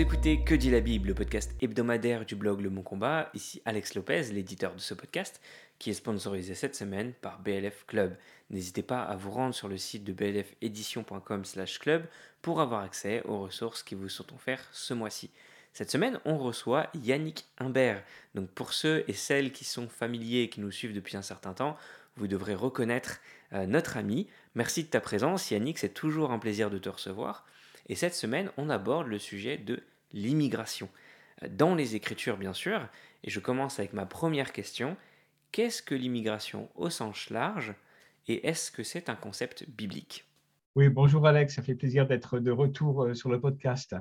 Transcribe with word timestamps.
Écoutez 0.00 0.42
Que 0.42 0.54
dit 0.54 0.70
la 0.70 0.80
Bible, 0.80 1.08
le 1.08 1.14
podcast 1.14 1.54
hebdomadaire 1.60 2.24
du 2.24 2.34
blog 2.34 2.62
Le 2.62 2.70
Mon 2.70 2.80
Combat. 2.80 3.28
Ici 3.34 3.60
Alex 3.66 3.94
Lopez, 3.94 4.32
l'éditeur 4.32 4.74
de 4.74 4.80
ce 4.80 4.94
podcast, 4.94 5.42
qui 5.78 5.90
est 5.90 5.92
sponsorisé 5.92 6.54
cette 6.54 6.74
semaine 6.74 7.12
par 7.20 7.38
BLF 7.40 7.84
Club. 7.86 8.16
N'hésitez 8.48 8.82
pas 8.82 9.02
à 9.02 9.16
vous 9.16 9.30
rendre 9.30 9.54
sur 9.54 9.68
le 9.68 9.76
site 9.76 10.02
de 10.04 10.14
blfedition.com/club 10.14 12.06
pour 12.40 12.62
avoir 12.62 12.80
accès 12.80 13.22
aux 13.26 13.40
ressources 13.40 13.82
qui 13.82 13.94
vous 13.94 14.08
sont 14.08 14.32
offertes 14.32 14.70
ce 14.72 14.94
mois-ci. 14.94 15.28
Cette 15.74 15.90
semaine, 15.90 16.18
on 16.24 16.38
reçoit 16.38 16.88
Yannick 16.94 17.44
Imbert. 17.58 18.02
Donc 18.34 18.48
pour 18.48 18.72
ceux 18.72 19.04
et 19.06 19.12
celles 19.12 19.52
qui 19.52 19.66
sont 19.66 19.90
familiers 19.90 20.44
et 20.44 20.48
qui 20.48 20.62
nous 20.62 20.70
suivent 20.70 20.94
depuis 20.94 21.18
un 21.18 21.22
certain 21.22 21.52
temps, 21.52 21.76
vous 22.16 22.26
devrez 22.26 22.54
reconnaître 22.54 23.20
euh, 23.52 23.66
notre 23.66 23.98
ami. 23.98 24.28
Merci 24.54 24.82
de 24.82 24.88
ta 24.88 25.02
présence, 25.02 25.50
Yannick, 25.50 25.76
c'est 25.76 25.92
toujours 25.92 26.30
un 26.30 26.38
plaisir 26.38 26.70
de 26.70 26.78
te 26.78 26.88
recevoir. 26.88 27.44
Et 27.90 27.96
cette 27.96 28.14
semaine, 28.14 28.50
on 28.56 28.70
aborde 28.70 29.08
le 29.08 29.18
sujet 29.18 29.58
de 29.58 29.82
l'immigration. 30.12 30.88
Dans 31.48 31.74
les 31.74 31.96
Écritures, 31.96 32.36
bien 32.36 32.52
sûr, 32.52 32.88
et 33.24 33.30
je 33.30 33.40
commence 33.40 33.78
avec 33.78 33.92
ma 33.92 34.06
première 34.06 34.52
question. 34.52 34.96
Qu'est-ce 35.52 35.82
que 35.82 35.94
l'immigration 35.94 36.68
au 36.74 36.90
sens 36.90 37.30
large 37.30 37.74
et 38.28 38.46
est-ce 38.46 38.70
que 38.70 38.82
c'est 38.82 39.08
un 39.08 39.16
concept 39.16 39.68
biblique? 39.68 40.26
Oui, 40.76 40.88
bonjour 40.88 41.26
Alex, 41.26 41.56
ça 41.56 41.62
fait 41.62 41.74
plaisir 41.74 42.06
d'être 42.06 42.38
de 42.38 42.50
retour 42.50 43.02
euh, 43.02 43.14
sur 43.14 43.28
le 43.28 43.40
podcast. 43.40 43.96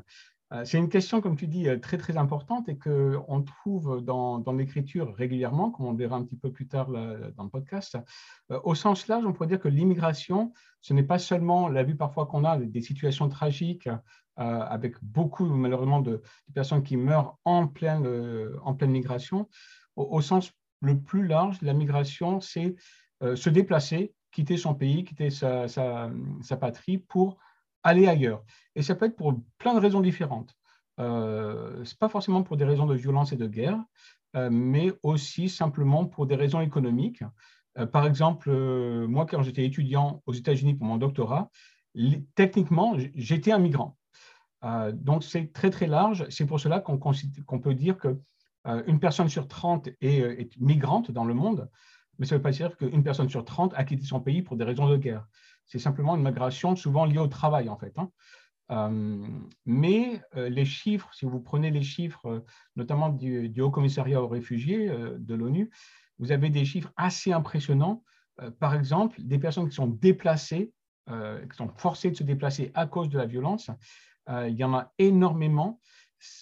Euh, 0.51 0.65
c'est 0.65 0.77
une 0.77 0.89
question, 0.89 1.21
comme 1.21 1.35
tu 1.35 1.47
dis, 1.47 1.67
euh, 1.67 1.79
très 1.79 1.97
très 1.97 2.17
importante 2.17 2.69
et 2.69 2.77
qu'on 2.77 3.41
trouve 3.41 4.03
dans, 4.03 4.37
dans 4.37 4.53
l'écriture 4.53 5.15
régulièrement, 5.15 5.71
comme 5.71 5.87
on 5.87 5.93
verra 5.93 6.17
un 6.17 6.23
petit 6.23 6.35
peu 6.35 6.51
plus 6.51 6.67
tard 6.67 6.89
dans 6.89 7.43
le 7.43 7.49
podcast. 7.49 7.97
Au 8.49 8.75
sens 8.75 9.07
large, 9.07 9.25
on 9.25 9.33
pourrait 9.33 9.47
dire 9.47 9.59
que 9.59 9.67
l'immigration, 9.67 10.53
ce 10.81 10.93
n'est 10.93 11.03
pas 11.03 11.19
seulement 11.19 11.69
la 11.69 11.83
vue 11.83 11.95
parfois 11.95 12.25
qu'on 12.25 12.45
a 12.45 12.57
des 12.57 12.81
situations 12.81 13.29
tragiques 13.29 13.87
euh, 13.87 13.95
avec 14.39 14.95
beaucoup 15.01 15.45
malheureusement 15.45 16.01
de, 16.01 16.21
personnes 16.53 16.83
qui 16.83 16.97
meurent 16.97 17.37
en 17.45 17.67
pleine, 17.67 18.05
euh, 18.05 18.57
en 18.63 18.73
pleine 18.73 18.91
migration. 18.91 19.49
Au, 19.95 20.21
sens 20.21 20.51
le 20.81 20.99
plus 20.99 21.27
large, 21.27 21.61
la 21.61 21.73
migration, 21.73 22.39
c'est 22.39 22.75
euh, 23.21 23.35
se 23.35 23.49
déplacer, 23.49 24.13
quitter 24.31 24.57
son 24.57 24.73
pays, 24.73 25.03
quitter 25.03 25.29
sa, 25.29 25.67
patrie 26.59 26.99
pour 26.99 27.37
aller 27.83 28.07
ailleurs. 28.07 28.43
Et 28.75 28.81
ça 28.81 28.95
peut 28.95 29.05
être 29.05 29.15
pour 29.15 29.33
plein 29.57 29.73
de 29.73 29.79
raisons 29.79 30.01
différentes. 30.01 30.55
ce 30.97 31.79
n'est 31.79 31.97
pas 31.99 32.09
forcément 32.09 32.43
pour 32.43 32.57
des 32.57 32.65
raisons 32.65 32.85
de 32.85 32.95
violence 32.95 33.33
et 33.33 33.37
de 33.37 33.47
guerre, 33.47 33.83
mais 34.51 34.93
aussi 35.03 35.49
simplement 35.49 36.05
pour 36.05 36.27
des 36.27 36.35
raisons 36.35 36.61
économiques. 36.61 37.23
Euh, 37.77 37.85
par 37.85 38.05
exemple, 38.05 38.49
euh, 38.49 39.07
moi, 39.07 39.25
quand 39.25 39.41
j'étais 39.43 39.65
étudiant 39.65 40.21
aux 40.25 40.33
États-Unis 40.33 40.75
pour 40.75 40.87
mon 40.87 40.97
doctorat, 40.97 41.49
techniquement, 42.35 42.95
j'étais 43.15 43.51
un 43.51 43.59
migrant. 43.59 43.97
Euh, 44.63 44.91
donc, 44.91 45.23
c'est 45.23 45.51
très, 45.53 45.69
très 45.69 45.87
large. 45.87 46.25
C'est 46.29 46.45
pour 46.45 46.59
cela 46.59 46.79
qu'on 46.79 46.99
peut 47.59 47.73
dire 47.73 47.97
qu'une 47.97 48.99
personne 48.99 49.29
sur 49.29 49.47
30 49.47 49.89
est, 50.01 50.57
migrante 50.59 51.11
dans 51.11 51.25
le 51.25 51.33
monde, 51.33 51.69
mais 52.17 52.25
ça 52.25 52.35
ne 52.35 52.39
veut 52.39 52.43
pas 52.43 52.51
dire 52.51 52.75
qu'une 52.77 53.03
personne 53.03 53.29
sur 53.29 53.45
30 53.45 53.73
a 53.75 53.83
quitté 53.83 54.05
son 54.05 54.19
pays 54.19 54.41
pour 54.41 54.57
des 54.57 54.63
raisons 54.63 54.89
de 54.89 54.97
guerre. 54.97 55.25
C'est 55.65 55.79
simplement 55.79 56.15
une 56.15 56.23
migration 56.23 56.75
souvent 56.75 57.05
liée 57.05 57.19
au 57.19 57.27
travail, 57.27 57.69
en 57.69 57.77
fait. 57.77 57.93
Hein. 57.97 58.09
mais 59.65 60.21
les 60.35 60.65
chiffres, 60.65 61.09
si 61.13 61.25
vous 61.25 61.39
prenez 61.39 61.71
les 61.71 61.83
chiffres, 61.83 62.43
notamment 62.75 63.09
du, 63.09 63.61
Haut 63.61 63.71
Commissariat 63.71 64.21
aux 64.21 64.27
réfugiés 64.27 64.89
de 65.17 65.33
l'ONU, 65.35 65.69
vous 66.19 66.31
avez 66.31 66.49
des 66.49 66.65
chiffres 66.65 66.91
assez 66.97 67.31
impressionnants. 67.31 68.03
Euh, 68.41 68.51
par 68.51 68.75
exemple, 68.75 69.17
des 69.21 69.39
personnes 69.39 69.67
qui 69.69 69.75
sont 69.75 69.87
déplacées, 69.87 70.71
euh, 71.09 71.45
qui 71.47 71.57
sont 71.57 71.69
forcées 71.77 72.11
de 72.11 72.15
se 72.15 72.23
déplacer 72.23 72.71
à 72.75 72.85
cause 72.85 73.09
de 73.09 73.17
la 73.17 73.25
violence, 73.25 73.69
euh, 73.69 73.73
il 74.29 74.55
y 74.55 74.63
en 74.63 74.73
a 74.73 74.91
énormément. 74.97 75.79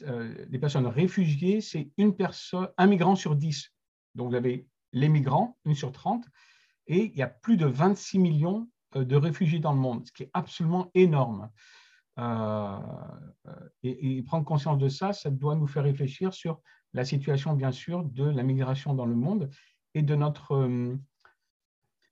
des 0.01 0.59
personnes 0.59 0.87
réfugiées, 0.87 1.61
c'est 1.61 1.91
une 1.97 2.15
personne, 2.15 2.67
un 2.77 2.87
migrant 2.87 3.15
sur 3.15 3.35
dix. 3.35 3.71
Donc, 4.15 4.29
vous 4.29 4.35
avez 4.35 4.67
les 4.93 5.09
migrants, 5.09 5.57
une 5.65 5.75
sur 5.75 5.91
30, 5.91 6.25
et 6.87 7.05
il 7.05 7.15
y 7.15 7.21
a 7.21 7.27
plus 7.27 7.57
de 7.57 7.65
26 7.65 8.19
millions 8.19 8.67
de 8.95 9.15
réfugiés 9.15 9.59
dans 9.59 9.73
le 9.73 9.79
monde, 9.79 10.05
ce 10.07 10.11
qui 10.11 10.23
est 10.23 10.31
absolument 10.33 10.89
énorme. 10.95 11.49
et, 13.83 14.23
prendre 14.23 14.45
conscience 14.45 14.79
de 14.79 14.89
ça, 14.89 15.13
ça 15.13 15.29
doit 15.29 15.55
nous 15.55 15.67
faire 15.67 15.83
réfléchir 15.83 16.33
sur 16.33 16.61
la 16.93 17.05
situation, 17.05 17.53
bien 17.53 17.71
sûr, 17.71 18.03
de 18.03 18.23
la 18.23 18.43
migration 18.43 18.93
dans 18.93 19.05
le 19.05 19.15
monde 19.15 19.49
et 19.93 20.01
de 20.01 20.15
notre, 20.15 20.53
euh, 20.53 20.95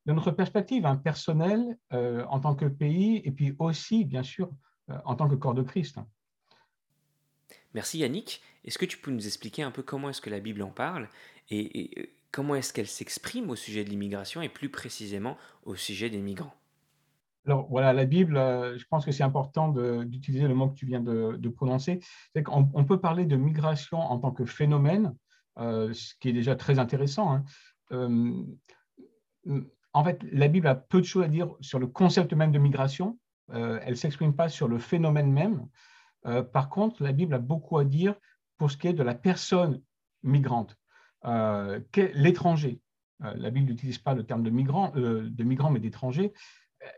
de 0.05 0.13
notre 0.13 0.31
perspective 0.31 0.85
hein, 0.85 0.97
personnelle 0.97 1.77
euh, 1.93 2.25
en 2.25 2.39
tant 2.39 2.55
que 2.55 2.65
pays 2.65 3.21
et 3.25 3.31
puis 3.31 3.55
aussi, 3.59 4.05
bien 4.05 4.23
sûr, 4.23 4.47
euh, 4.47 4.51
en 5.05 5.15
tant 5.15 5.27
que 5.27 5.35
corps 5.35 5.53
de 5.53 5.63
Christ. 5.63 5.97
Merci 7.73 7.99
Yannick. 7.99 8.41
Est-ce 8.63 8.77
que 8.77 8.85
tu 8.85 8.97
peux 8.97 9.11
nous 9.11 9.25
expliquer 9.25 9.63
un 9.63 9.71
peu 9.71 9.83
comment 9.83 10.09
est-ce 10.09 10.21
que 10.21 10.29
la 10.29 10.39
Bible 10.39 10.61
en 10.61 10.71
parle 10.71 11.09
et 11.49 12.09
comment 12.31 12.55
est-ce 12.55 12.73
qu'elle 12.73 12.87
s'exprime 12.87 13.49
au 13.49 13.55
sujet 13.55 13.83
de 13.83 13.89
l'immigration 13.89 14.41
et 14.41 14.49
plus 14.49 14.69
précisément 14.69 15.37
au 15.63 15.75
sujet 15.75 16.09
des 16.09 16.21
migrants? 16.21 16.53
Alors 17.45 17.67
voilà, 17.69 17.93
la 17.93 18.05
Bible, 18.05 18.37
euh, 18.37 18.77
je 18.77 18.85
pense 18.89 19.05
que 19.05 19.11
c'est 19.11 19.23
important 19.23 19.69
d'utiliser 20.03 20.47
le 20.47 20.55
mot 20.55 20.67
que 20.67 20.75
tu 20.75 20.85
viens 20.85 20.99
de, 20.99 21.49
prononcer. 21.49 21.99
On 22.47 22.83
peut 22.85 22.99
parler 22.99 23.25
de 23.25 23.35
migration 23.35 23.99
en 23.99 24.19
tant 24.19 24.31
que 24.31 24.45
phénomène, 24.45 25.15
euh, 25.59 25.93
ce 25.93 26.15
qui 26.19 26.29
est 26.29 26.33
déjà 26.33 26.55
très 26.55 26.79
intéressant. 26.79 27.31
Hein. 27.31 27.43
Euh, 27.91 28.43
en 29.93 30.03
fait, 30.03 30.19
la 30.31 30.47
Bible 30.47 30.67
a 30.67 30.75
peu 30.75 30.99
de 30.99 31.05
choses 31.05 31.23
à 31.23 31.27
dire 31.27 31.53
sur 31.61 31.79
le 31.79 31.87
concept 31.87 32.33
même 32.33 32.51
de 32.51 32.59
migration. 32.59 33.17
Elle 33.51 33.89
ne 33.89 33.95
s'exprime 33.95 34.35
pas 34.35 34.49
sur 34.49 34.67
le 34.67 34.79
phénomène 34.79 35.31
même. 35.31 35.67
par 36.51 36.69
contre, 36.69 37.03
la 37.03 37.11
Bible 37.11 37.33
a 37.33 37.39
beaucoup 37.39 37.77
à 37.77 37.85
dire 37.85 38.15
pour 38.57 38.71
ce 38.71 38.77
qui 38.77 38.87
est 38.87 38.93
de 38.93 39.03
la 39.03 39.15
personne 39.15 39.81
migrante, 40.23 40.77
l'étranger. 41.95 42.79
la 43.19 43.49
Bible 43.51 43.67
n'utilise 43.69 43.99
pas 43.99 44.15
le 44.15 44.25
terme 44.25 44.43
de 44.43 44.49
migrant, 44.49 44.91
de 44.95 45.43
migrant 45.43 45.69
mais 45.69 45.79
d'étranger 45.79 46.33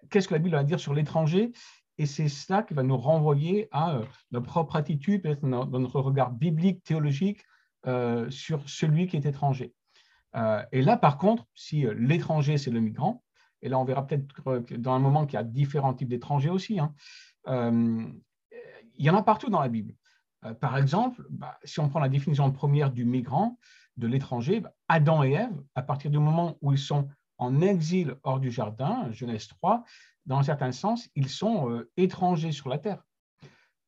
qu'est-ce 0.09 0.28
que 0.28 0.34
la 0.34 0.40
Bible 0.40 0.56
va 0.56 0.63
dire 0.63 0.80
sur 0.80 0.94
l'étranger? 0.94 1.52
Et 1.97 2.06
c'est 2.06 2.30
ça 2.30 2.64
qui 2.64 2.74
va 2.74 2.84
nous 2.84 2.97
renvoyer 2.97 3.68
à 3.72 3.96
euh, 3.96 4.06
notre 4.31 4.46
propre 4.46 4.75
attitude, 4.75 5.24
peut-être 5.24 5.44
notre 5.44 6.00
regard 6.00 6.31
biblique, 6.31 6.84
théologique, 6.84 7.44
euh, 7.88 8.29
sur 8.29 8.68
celui 8.69 9.08
qui 9.08 9.18
est 9.18 9.25
étranger. 9.25 9.74
Euh, 10.35 10.64
et 10.72 10.81
là, 10.81 10.97
par 10.97 11.18
contre, 11.18 11.46
si 11.56 11.85
l'étranger, 11.96 12.58
c'est 12.58 12.72
le 12.72 12.81
migrant, 12.81 13.24
et 13.62 13.69
là, 13.69 13.79
on 13.79 13.84
verra 13.84 14.06
peut-être 14.06 14.25
dans 14.78 14.94
un 14.94 15.00
moment 15.00 15.25
qu'il 15.25 15.35
y 15.35 15.40
a 15.40 15.44
différents 15.44 15.94
types 15.94 16.09
d'étrangers 16.09 16.50
aussi, 16.50 16.79
hein, 16.79 16.94
il 17.47 19.06
y 19.06 19.09
en 19.09 19.16
a 19.16 19.23
partout 19.23 19.50
dans 19.50 19.62
la 19.62 19.69
Bible. 19.69 19.94
par 20.59 20.78
exemple, 20.78 21.25
bah, 21.29 21.57
si 21.63 21.79
on 21.79 21.90
prend 21.90 22.00
la 22.00 22.09
définition 22.09 22.51
première 22.51 22.91
du 22.91 23.06
migrant, 23.06 23.57
de 23.97 24.07
l'étranger, 24.07 24.62
bah, 24.62 24.73
Adam 24.88 25.23
et 25.23 25.31
Ève, 25.31 25.63
à 25.75 25.81
partir 25.81 26.12
du 26.12 26.19
moment 26.19 26.57
où 26.62 26.72
ils 26.72 26.79
sont 26.79 27.09
en 27.38 27.62
exil 27.62 28.16
hors 28.23 28.40
du 28.40 28.51
jardin, 28.51 29.12
Genèse 29.12 29.47
3, 29.47 29.84
dans 30.25 30.38
un 30.38 30.44
certain 30.44 30.72
sens, 30.72 31.09
ils 31.16 31.29
sont 31.29 31.69
euh, 31.69 31.90
étrangers 31.97 32.51
sur 32.51 32.69
la 32.69 32.78
terre. 32.78 33.03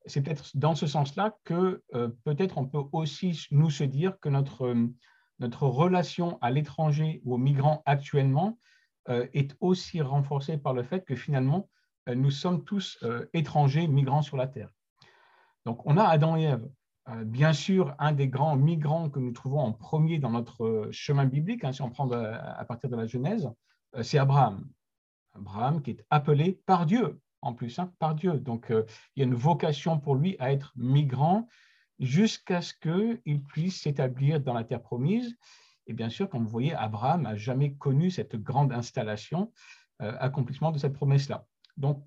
C'est 0.06 0.22
peut-être 0.22 0.56
dans 0.56 0.76
ce 0.76 0.88
sens-là 0.88 1.36
que 1.44 1.84
euh, 1.94 2.10
peut-être 2.24 2.58
on 2.58 2.66
peut 2.66 2.84
aussi 2.92 3.48
nous 3.52 3.70
se 3.70 3.84
dire 3.84 4.20
que 4.20 4.30
notre, 4.30 4.68
euh, 4.68 4.88
notre 5.40 5.68
relation 5.68 6.38
à 6.42 6.52
l'étranger 6.52 7.22
ou 7.26 7.36
aux 7.36 7.38
migrants 7.38 7.84
actuellement 7.86 8.58
est 9.08 9.56
aussi 9.60 10.02
renforcée 10.02 10.58
par 10.58 10.74
le 10.74 10.84
fait 10.84 11.06
que 11.06 11.16
finalement, 11.16 11.70
nous 12.08 12.32
sommes 12.32 12.64
tous 12.64 13.04
étrangers, 13.34 13.88
migrants 13.88 14.22
sur 14.22 14.38
la 14.38 14.48
terre. 14.48 14.70
Donc 15.66 15.86
on 15.86 15.98
a 15.98 16.04
Adam 16.04 16.36
et 16.38 16.44
Ève. 16.44 16.70
Euh, 17.10 17.24
bien 17.24 17.54
sûr, 17.54 17.96
un 17.98 18.12
des 18.12 18.28
grands 18.28 18.56
migrants 18.56 19.10
que 19.10 19.20
nous 19.20 19.32
trouvons 19.32 19.60
en 19.60 19.72
premier 19.72 20.20
dans 20.20 20.30
notre 20.30 20.64
euh, 20.64 20.92
chemin 20.92 21.26
biblique, 21.26 21.64
hein, 21.64 21.72
si 21.72 21.82
on 21.82 21.90
prend 21.90 22.10
à 22.12 22.64
partir 22.66 22.90
de 22.90 22.96
la 22.96 23.08
Genèse, 23.08 23.50
euh, 23.96 24.04
c'est 24.04 24.20
Abraham. 24.20 24.68
Abraham 25.34 25.82
qui 25.82 25.92
est 25.92 26.06
appelé 26.10 26.62
par 26.66 26.86
Dieu, 26.86 27.20
en 27.42 27.54
plus, 27.54 27.80
hein, 27.80 27.92
par 28.00 28.14
Dieu. 28.16 28.34
Donc, 28.34 28.68
il 28.70 29.20
y 29.20 29.22
a 29.22 29.26
une 29.26 29.36
vocation 29.36 30.00
pour 30.00 30.16
lui 30.16 30.36
à 30.40 30.52
être 30.52 30.74
migrant 30.76 31.48
jusqu'à 32.00 32.62
ce 32.62 32.74
qu'il 32.74 33.44
puisse 33.44 33.82
s'établir 33.82 34.40
dans 34.42 34.54
la 34.54 34.64
terre 34.64 34.82
promise. 34.82 35.38
Et 35.90 35.94
bien 35.94 36.10
sûr, 36.10 36.30
comme 36.30 36.44
vous 36.44 36.50
voyez, 36.50 36.74
Abraham 36.74 37.24
n'a 37.24 37.36
jamais 37.36 37.74
connu 37.74 38.10
cette 38.10 38.38
grande 38.38 38.72
installation, 38.72 39.52
accomplissement 40.00 40.72
de 40.72 40.78
cette 40.78 40.94
promesse-là. 40.94 41.46
Donc, 41.76 42.06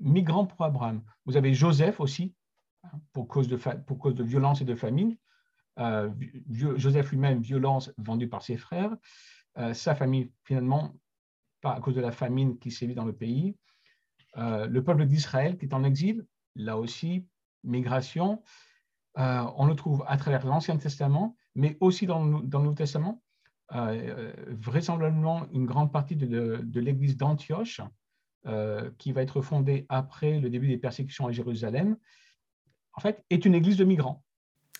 migrant 0.00 0.46
pour 0.46 0.64
Abraham. 0.64 1.02
Vous 1.26 1.36
avez 1.36 1.54
Joseph 1.54 2.00
aussi, 2.00 2.34
pour 3.12 3.28
cause 3.28 3.48
de, 3.48 3.56
pour 3.56 3.98
cause 3.98 4.14
de 4.14 4.24
violence 4.24 4.60
et 4.60 4.64
de 4.64 4.74
famine. 4.74 5.16
Euh, 5.78 6.10
Joseph 6.50 7.10
lui-même, 7.10 7.40
violence 7.40 7.92
vendue 7.98 8.28
par 8.28 8.42
ses 8.42 8.56
frères. 8.56 8.94
Euh, 9.58 9.74
sa 9.74 9.94
famille, 9.94 10.30
finalement, 10.44 10.94
à 11.62 11.80
cause 11.80 11.94
de 11.94 12.00
la 12.00 12.12
famine 12.12 12.58
qui 12.58 12.70
sévit 12.70 12.94
dans 12.94 13.04
le 13.04 13.14
pays. 13.14 13.56
Euh, 14.36 14.66
le 14.66 14.82
peuple 14.82 15.06
d'Israël 15.06 15.56
qui 15.56 15.66
est 15.66 15.74
en 15.74 15.84
exil, 15.84 16.26
là 16.56 16.76
aussi, 16.76 17.26
migration. 17.62 18.42
on 19.16 19.66
le 19.66 19.74
trouve 19.74 20.04
à 20.06 20.16
travers 20.16 20.44
l'Ancien 20.44 20.76
Testament, 20.76 21.36
mais 21.54 21.76
aussi 21.80 22.06
dans 22.06 22.22
le 22.22 22.42
Nouveau 22.42 22.74
Testament. 22.74 23.22
Vraisemblablement 23.70 25.46
une 25.52 25.66
grande 25.66 25.92
partie 25.92 26.16
de, 26.16 26.80
l'église 26.80 27.16
d'Antioche, 27.16 27.80
qui 28.98 29.12
va 29.12 29.22
être 29.22 29.40
fondée 29.40 29.86
après 29.88 30.38
le 30.38 30.50
début 30.50 30.68
des 30.68 30.78
persécutions 30.78 31.26
à 31.26 31.32
Jérusalem, 31.32 31.96
en 32.94 33.00
fait, 33.00 33.24
est 33.30 33.44
une 33.44 33.54
église 33.54 33.76
de 33.76 33.84
migrants. 33.84 34.22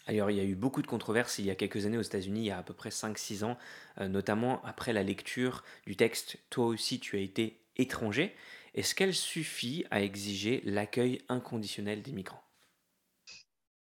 Alors, 0.06 0.30
il 0.30 0.36
y 0.36 0.40
a 0.40 0.44
eu 0.44 0.54
beaucoup 0.54 0.82
de 0.82 0.86
controverses 0.86 1.38
il 1.38 1.46
y 1.46 1.50
a 1.50 1.54
quelques 1.54 1.86
années 1.86 1.96
aux 1.96 2.02
États-Unis, 2.02 2.40
il 2.40 2.46
y 2.46 2.50
a 2.50 2.58
à 2.58 2.62
peu 2.62 2.74
près 2.74 2.90
5-6 2.90 3.44
ans, 3.44 3.56
euh, 4.00 4.08
notamment 4.08 4.62
après 4.64 4.92
la 4.92 5.02
lecture 5.02 5.64
du 5.86 5.96
texte 5.96 6.38
Toi 6.50 6.66
aussi 6.66 7.00
tu 7.00 7.16
as 7.16 7.20
été 7.20 7.60
étranger. 7.76 8.34
Est-ce 8.74 8.94
qu'elle 8.94 9.14
suffit 9.14 9.84
à 9.90 10.02
exiger 10.02 10.60
l'accueil 10.64 11.22
inconditionnel 11.28 12.02
des 12.02 12.12
migrants? 12.12 12.43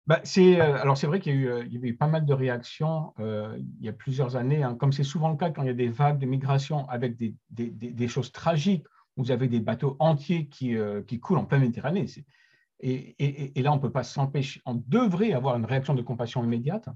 Bah, 0.08 0.22
euh, 0.38 0.82
alors 0.82 0.98
c'est 0.98 1.08
vrai 1.08 1.20
qu'il 1.20 1.34
y, 1.34 1.36
a 1.36 1.40
eu, 1.40 1.48
euh, 1.48 1.98
pas 1.98 2.08
mal 2.08 2.26
de 2.26 2.34
réactions 2.34 3.14
il 3.20 3.82
y 3.82 3.90
a 3.90 3.94
plusieurs 3.94 4.36
années, 4.36 4.64
hein. 4.64 4.76
comme 4.76 4.92
c'est 4.92 5.04
souvent 5.04 5.30
le 5.30 5.38
cas 5.38 5.50
quand 5.50 5.64
il 5.64 5.68
y 5.68 5.72
a 5.72 5.74
des 5.74 5.90
vagues 5.90 6.20
de 6.20 6.26
migration 6.26 6.88
avec 6.90 7.16
des, 7.18 8.08
choses 8.08 8.32
tragiques, 8.32 8.86
vous 9.16 9.32
avez 9.32 9.48
des 9.48 9.60
bateaux 9.60 9.96
entiers 10.00 10.48
qui, 10.48 10.76
coulent 11.22 11.38
en 11.38 11.46
pleine 11.46 11.62
Méditerranée. 11.62 12.06
Et, 12.80 13.62
là, 13.62 13.72
on 13.72 13.78
ne 13.78 13.82
peut 13.82 13.92
pas 13.92 14.04
s'empêcher, 14.04 14.62
on 14.66 14.76
devrait 14.76 15.32
avoir 15.32 15.56
une 15.56 15.66
réaction 15.66 15.94
de 15.94 16.02
compassion 16.02 16.44
immédiate. 16.44 16.90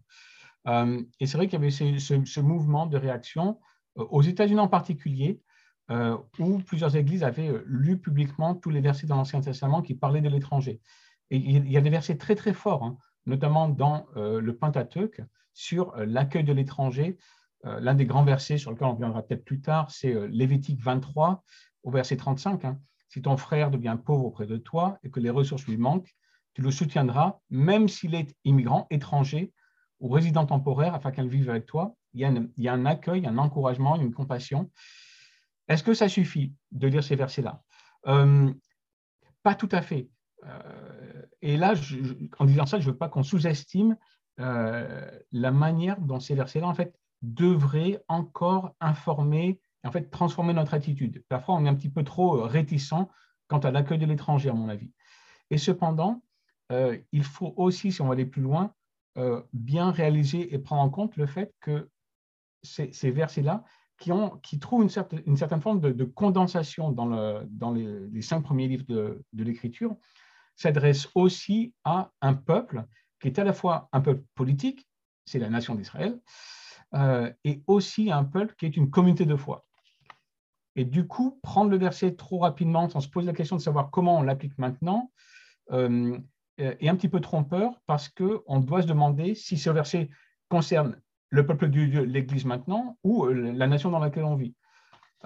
Euh, 0.67 1.01
et 1.19 1.27
c'est 1.27 1.37
vrai 1.37 1.47
qu'il 1.47 1.59
y 1.59 1.61
avait 1.61 1.71
ce, 1.71 2.39
mouvement 2.39 2.85
de 2.85 2.97
réaction 2.97 3.59
euh, 3.97 4.03
aux 4.09 4.21
États-Unis 4.21 4.59
en 4.59 4.67
particulier, 4.67 5.41
euh, 5.89 6.17
où 6.39 6.59
plusieurs 6.59 6.95
églises 6.95 7.23
avaient 7.23 7.53
lu 7.65 7.97
publiquement 7.97 8.55
tous 8.55 8.69
les 8.69 8.81
versets 8.81 9.07
dans 9.07 9.15
l'Ancien 9.15 9.39
Testament 9.39 9.81
qui 9.81 9.95
parlaient 9.95 10.21
de 10.21 10.29
l'étranger. 10.29 10.81
Et 11.29 11.37
il 11.37 11.71
y 11.71 11.77
a 11.77 11.81
des 11.81 11.89
versets 11.89 12.17
très 12.17 12.35
très 12.35 12.53
forts, 12.53 12.83
hein, 12.83 12.97
notamment 13.25 13.67
dans 13.67 14.07
le 14.15 14.55
Pentateuque, 14.55 15.21
sur 15.53 15.95
l'accueil 15.97 16.43
de 16.43 16.53
l'étranger. 16.53 17.17
L'un 17.63 17.95
des 17.95 18.05
grands 18.05 18.23
versets 18.23 18.57
sur 18.57 18.71
lequel 18.71 18.87
on 18.87 18.93
reviendra 18.93 19.23
peut-être 19.23 19.43
plus 19.43 19.59
tard, 19.59 19.91
c'est 19.91 20.27
Lévitique 20.29 20.81
23, 20.81 21.43
au 21.83 21.91
verset 21.91 22.15
35. 22.15 22.61
Si 23.09 23.21
ton 23.21 23.37
frère 23.37 23.71
devient 23.71 23.97
pauvre 24.03 24.25
auprès 24.25 24.45
de 24.45 24.57
toi 24.57 24.99
et 25.03 25.09
que 25.09 25.19
les 25.19 25.29
ressources 25.29 25.65
lui 25.65 25.77
manquent, 25.77 26.15
tu 26.53 26.61
le 26.61 26.71
soutiendras, 26.71 27.39
même 27.49 27.87
s'il 27.87 28.15
est 28.15 28.35
immigrant, 28.43 28.87
étranger 28.89 29.53
ou 29.99 30.09
résident 30.09 30.45
temporaire, 30.45 30.93
afin 30.95 31.11
qu'elle 31.11 31.27
vive 31.27 31.49
avec 31.49 31.65
toi. 31.65 31.95
Il 32.13 32.21
y, 32.57 32.67
a 32.67 32.73
un 32.73 32.85
accueil, 32.85 33.27
un 33.27 33.37
encouragement, 33.37 33.95
une 33.95 34.13
compassion. 34.13 34.71
Est-ce 35.67 35.83
que 35.83 35.93
ça 35.93 36.09
suffit 36.09 36.53
de 36.71 36.87
lire 36.87 37.03
ces 37.03 37.15
versets-là? 37.15 37.61
Euh, 38.07 38.51
Pas 39.43 39.53
tout 39.53 39.69
à 39.71 39.83
fait. 39.83 40.09
Euh, 40.45 41.06
et 41.41 41.57
là, 41.57 41.73
en 42.39 42.45
disant 42.45 42.65
ça, 42.65 42.79
je 42.79 42.87
ne 42.87 42.91
veux 42.91 42.97
pas 42.97 43.09
qu'on 43.09 43.23
sous-estime 43.23 43.97
euh, 44.39 45.11
la 45.31 45.51
manière 45.51 45.99
dont 45.99 46.19
ces 46.19 46.35
versets-là, 46.35 46.67
en 46.67 46.73
fait, 46.73 46.95
devraient 47.21 48.03
encore 48.07 48.75
informer 48.79 49.59
en 49.83 49.91
fait 49.91 50.09
transformer 50.09 50.53
notre 50.53 50.73
attitude. 50.73 51.23
Parfois, 51.29 51.55
on 51.55 51.65
est 51.65 51.69
un 51.69 51.75
petit 51.75 51.89
peu 51.89 52.03
trop 52.03 52.39
euh, 52.39 52.43
réticent 52.43 53.05
quant 53.47 53.59
à 53.59 53.71
l'accueil 53.71 53.99
de 53.99 54.05
l'étranger, 54.05 54.49
à 54.49 54.53
mon 54.53 54.67
avis. 54.67 54.91
Et 55.49 55.57
cependant, 55.57 56.21
euh, 56.71 56.97
il 57.13 57.23
faut 57.23 57.53
aussi, 57.55 57.91
si 57.91 58.01
on 58.01 58.07
va 58.07 58.13
aller 58.13 58.25
plus 58.25 58.41
loin, 58.41 58.73
bien 59.51 59.89
réaliser 59.89 60.53
et 60.53 60.59
prendre 60.59 60.83
en 60.83 60.91
compte 60.91 61.17
le 61.17 61.25
fait 61.25 61.51
que 61.59 61.89
ces, 62.61 63.09
versets-là, 63.09 63.63
qui, 63.97 64.11
ont, 64.11 64.37
qui 64.43 64.59
trouvent 64.59 64.83
une, 64.83 64.89
certaine, 64.89 65.59
forme 65.59 65.79
de, 65.79 66.03
condensation 66.03 66.91
dans, 66.91 67.07
le, 67.07 67.41
dans 67.49 67.71
les, 67.71 68.21
cinq 68.21 68.41
premiers 68.41 68.67
livres 68.67 68.85
de 68.85 69.43
l'Écriture, 69.43 69.95
s'adressent 70.57 71.09
aussi 71.15 71.73
à 71.85 72.11
un 72.21 72.33
peuple 72.33 72.83
qui 73.21 73.27
est 73.27 73.39
à 73.39 73.43
la 73.43 73.53
fois 73.53 73.87
un 73.93 74.01
peuple 74.01 74.23
politique, 74.35 74.87
c'est 75.25 75.39
la 75.39 75.49
nation 75.49 75.75
d'Israël, 75.75 76.19
et 77.43 77.63
aussi 77.67 78.11
un 78.11 78.23
peuple 78.23 78.55
qui 78.57 78.65
est 78.65 78.77
une 78.77 78.89
communauté 78.89 79.25
de 79.25 79.35
foi. 79.35 79.67
Et 80.77 80.85
du 80.85 81.07
coup, 81.07 81.39
prendre 81.41 81.71
le 81.71 81.77
verset 81.77 82.15
trop 82.15 82.37
rapidement 82.37 82.87
sans 82.87 83.01
se 83.01 83.09
poser 83.09 83.25
la 83.25 83.33
question 83.33 83.55
de 83.55 83.61
savoir 83.61 83.89
comment 83.89 84.19
on 84.19 84.21
l'applique 84.21 84.57
maintenant 84.59 85.11
euh, 85.71 86.17
est 86.59 86.87
un 86.87 86.95
petit 86.95 87.09
peu 87.09 87.19
trompeur 87.19 87.81
parce 87.87 88.09
qu'on 88.09 88.59
doit 88.59 88.83
se 88.83 88.87
demander 88.87 89.33
si 89.33 89.57
ce 89.57 89.71
verset 89.71 90.09
concerne 90.49 91.01
le 91.29 91.45
peuple 91.45 91.69
de 91.69 91.85
Dieu, 91.85 92.03
l'Église 92.03 92.45
maintenant, 92.45 92.97
ou 93.03 93.25
euh, 93.25 93.33
la 93.33 93.67
nation 93.67 93.89
dans 93.89 93.99
laquelle 93.99 94.23
on 94.23 94.35
vit. 94.35 94.55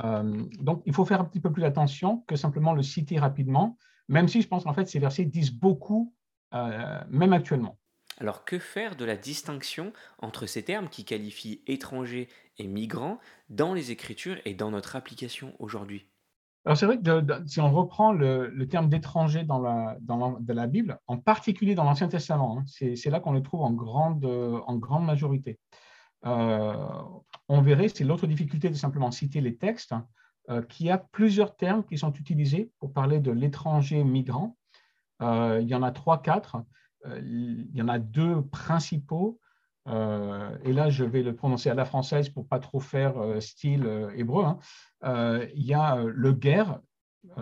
Euh, 0.03 0.41
donc, 0.59 0.81
il 0.85 0.93
faut 0.93 1.03
faire 1.03 1.19
un 1.19 1.25
petit 1.25 1.41
peu 1.41 1.51
plus 1.51 1.65
attention 1.65 2.23
que 2.27 2.37
simplement 2.37 2.73
le 2.73 2.81
citer 2.81 3.19
rapidement, 3.19 3.77
même 4.07 4.27
si 4.27 4.41
je 4.41 4.47
pense 4.47 4.63
qu'en 4.63 4.73
fait, 4.73 4.85
ces 4.85 4.99
versets 4.99 5.25
disent 5.25 5.53
beaucoup, 5.53 6.13
même 6.53 7.33
actuellement. 7.33 7.77
Alors 8.19 8.45
que 8.45 8.59
faire 8.59 8.95
de 8.95 9.05
la 9.05 9.15
distinction 9.15 9.93
entre 10.19 10.45
ces 10.45 10.63
termes 10.63 10.89
qui 10.89 11.05
qualifient 11.05 11.63
étrangers 11.65 12.27
et 12.57 12.67
migrants 12.67 13.19
dans 13.49 13.73
les 13.73 13.91
Écritures 13.91 14.37
et 14.45 14.53
dans 14.53 14.69
notre 14.69 14.95
application 14.95 15.55
aujourd'hui? 15.59 16.07
Alors 16.65 16.77
c'est 16.77 16.85
vrai 16.85 16.99
que 16.99 17.23
si 17.47 17.59
on 17.59 17.73
reprend 17.73 18.11
le, 18.11 18.67
terme 18.67 18.89
d'étranger 18.89 19.43
dans 19.43 19.59
la, 19.59 19.97
dans 20.01 20.39
la, 20.47 20.67
Bible, 20.67 20.99
en 21.07 21.17
particulier 21.17 21.73
dans 21.73 21.83
l'Ancien 21.83 22.07
Testament, 22.07 22.59
hein, 22.59 22.63
c'est 22.67 23.09
là 23.09 23.19
qu'on 23.19 23.33
le 23.33 23.41
trouve 23.41 23.61
en 23.61 23.71
grande, 23.71 24.25
en 24.25 24.75
grande 24.77 25.05
majorité. 25.05 25.57
Euh, 26.25 26.75
on 27.49 27.61
verrait, 27.61 27.89
c'est 27.89 28.03
l'autre 28.03 28.27
difficulté 28.27 28.69
de 28.69 28.75
simplement 28.75 29.11
citer 29.11 29.41
les 29.41 29.55
textes, 29.57 29.93
euh, 29.93 29.97
qu'il 30.69 30.87
y 30.87 30.89
a 30.89 30.97
plusieurs 30.97 31.55
termes 31.55 31.83
qui 31.85 31.97
sont 31.97 32.13
utilisés 32.13 32.71
pour 32.79 32.91
parler 32.93 33.19
de 33.19 33.31
l'étranger 33.31 34.03
migrant. 34.03 34.57
Euh, 35.21 35.59
il 35.61 35.67
y 35.67 35.75
en 35.75 35.83
a 35.83 35.91
trois, 35.91 36.21
quatre. 36.21 36.57
Euh, 37.05 37.19
il 37.23 37.75
y 37.75 37.81
en 37.81 37.87
a 37.87 37.99
deux 37.99 38.41
principaux. 38.43 39.39
Euh, 39.87 40.57
et 40.63 40.73
là, 40.73 40.89
je 40.89 41.03
vais 41.03 41.23
le 41.23 41.35
prononcer 41.35 41.69
à 41.69 41.73
la 41.73 41.85
française 41.85 42.29
pour 42.29 42.47
pas 42.47 42.59
trop 42.59 42.79
faire 42.79 43.17
euh, 43.17 43.39
style 43.39 44.09
hébreu. 44.15 44.45
Hein. 44.45 44.59
il 45.55 45.65
y 45.65 45.73
a 45.73 46.03
le 46.03 46.33
guerre, 46.33 46.79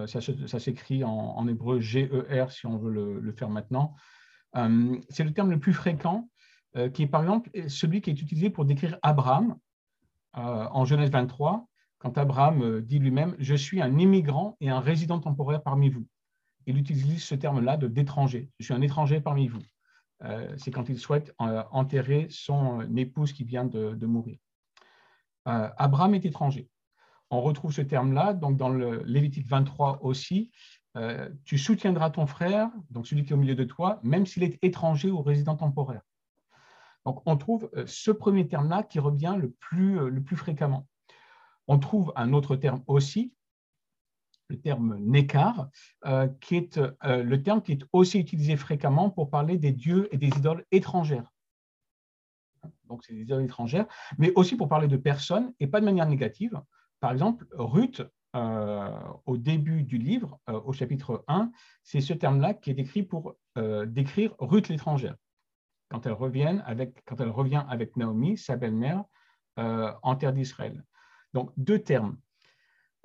ça, 0.08 0.22
s'écrit 0.60 1.04
en, 1.04 1.48
hébreu 1.48 1.80
G-E-R 1.80 2.52
si 2.52 2.66
on 2.66 2.78
veut 2.78 2.92
le, 2.92 3.32
faire 3.32 3.50
maintenant. 3.50 3.96
c'est 5.10 5.24
le 5.24 5.34
terme 5.34 5.52
le 5.52 5.60
plus 5.60 5.74
fréquent, 5.74 6.30
qui 6.94 7.04
est 7.04 7.08
par 7.08 7.22
exemple 7.22 7.50
celui 7.70 8.02
qui 8.02 8.10
est 8.10 8.22
utilisé 8.22 8.50
pour 8.50 8.66
décrire 8.66 8.98
Abraham 9.04 9.58
en 10.34 10.84
Genèse 10.84 11.12
23, 11.12 11.68
quand 12.00 12.18
Abraham 12.18 12.82
dit 12.82 13.00
lui-même 13.00 13.36
Je 13.40 13.56
suis 13.56 13.82
un 13.82 13.98
immigrant 13.98 14.58
et 14.60 14.70
un 14.70 14.80
résident 14.80 15.20
temporaire 15.20 15.62
parmi 15.62 15.90
vous 15.90 16.06
il 16.70 16.78
utilise 16.78 17.24
ce 17.24 17.34
terme-là 17.34 17.78
de 17.78 17.88
d'étranger. 17.88 18.50
Je 18.60 18.66
suis 18.66 18.74
un 18.76 18.82
étranger 18.82 19.20
parmi 19.20 19.48
vous. 19.48 19.62
Euh, 20.24 20.54
c'est 20.58 20.70
quand 20.70 20.88
il 20.88 21.00
souhaite 21.00 21.34
euh, 21.42 21.64
enterrer 21.72 22.28
son 22.30 22.96
épouse 22.96 23.34
qui 23.34 23.44
vient 23.44 23.66
de, 23.66 24.06
mourir. 24.06 24.38
Euh, 25.48 25.70
Abraham 25.78 26.14
est 26.14 26.26
étranger. 26.26 26.70
On 27.32 27.42
retrouve 27.42 27.72
ce 27.72 27.82
terme-là 27.82 28.34
dans 28.34 28.70
le 28.70 29.04
Lévitique 29.04 29.48
23 29.48 30.00
aussi. 30.04 30.52
tu 31.46 31.58
soutiendras 31.58 32.10
ton 32.10 32.26
frère, 32.26 32.70
donc 32.90 33.08
celui 33.08 33.24
qui 33.24 33.32
est 33.32 33.36
au 33.36 33.38
milieu 33.38 33.56
de 33.56 33.64
toi, 33.64 34.00
même 34.04 34.26
s'il 34.26 34.44
est 34.44 34.58
étranger 34.64 35.10
ou 35.12 35.22
résident 35.22 35.56
temporaire. 35.56 36.02
Donc 37.06 37.22
on 37.26 37.38
trouve 37.38 37.70
ce 37.86 38.12
premier 38.12 38.48
terme-là 38.48 38.82
qui 38.84 39.00
revient 39.00 39.36
le 39.38 39.52
plus 40.22 40.36
fréquemment. 40.36 40.88
On 41.70 41.78
trouve 41.78 42.12
un 42.16 42.34
autre 42.34 42.56
terme 42.56 42.82
aussi, 42.88 43.32
le 44.50 44.60
terme 44.60 44.98
Nekar, 44.98 45.70
euh, 46.08 46.28
qui 46.42 46.56
est 46.56 46.80
euh, 46.80 47.24
le 47.24 47.44
terme 47.44 47.62
qui 47.62 47.74
est 47.74 47.86
aussi 47.94 48.20
utilisé 48.20 48.58
fréquemment 48.58 49.12
pour 49.12 49.30
parler 49.30 49.60
des 49.60 49.72
dieux 49.72 50.10
et 50.12 50.18
des 50.18 50.30
idoles 50.30 50.66
étrangères. 50.72 51.32
Donc, 52.86 53.04
c'est 53.04 53.14
des 53.14 53.22
idoles 53.22 53.44
étrangères, 53.44 53.86
mais 54.18 54.34
aussi 54.34 54.56
pour 54.56 54.68
parler 54.68 54.88
de 54.88 54.98
personnes 54.98 55.54
et 55.60 55.68
pas 55.68 55.80
de 55.80 55.86
manière 55.86 56.08
négative. 56.08 56.60
Par 57.02 57.12
exemple, 57.12 57.46
Ruth, 57.52 58.02
euh, 58.36 59.00
au 59.28 59.38
début 59.38 59.84
du 59.84 60.00
livre, 60.00 60.40
au 60.48 60.74
chapitre 60.74 61.24
1, 61.28 61.52
c'est 61.84 62.02
ce 62.02 62.14
terme-là 62.14 62.56
qui 62.56 62.72
est 62.72 62.74
décrit 62.74 63.04
pour 63.04 63.36
décrire 63.86 64.34
Ruth 64.40 64.70
l'étrangère. 64.70 65.16
Quand 65.90 66.08
elle, 66.08 66.14
revient 66.14 66.62
avec, 66.66 67.04
quand 67.06 67.22
elle 67.22 67.30
revient 67.30 67.64
avec 67.70 67.96
Naomi, 67.96 68.38
sa 68.38 68.56
belle-mère, 68.56 69.04
en 69.58 70.16
terre 70.16 70.34
d'Israël. 70.34 70.84
Donc, 71.34 71.52
deux 71.58 71.80
termes. 71.80 72.18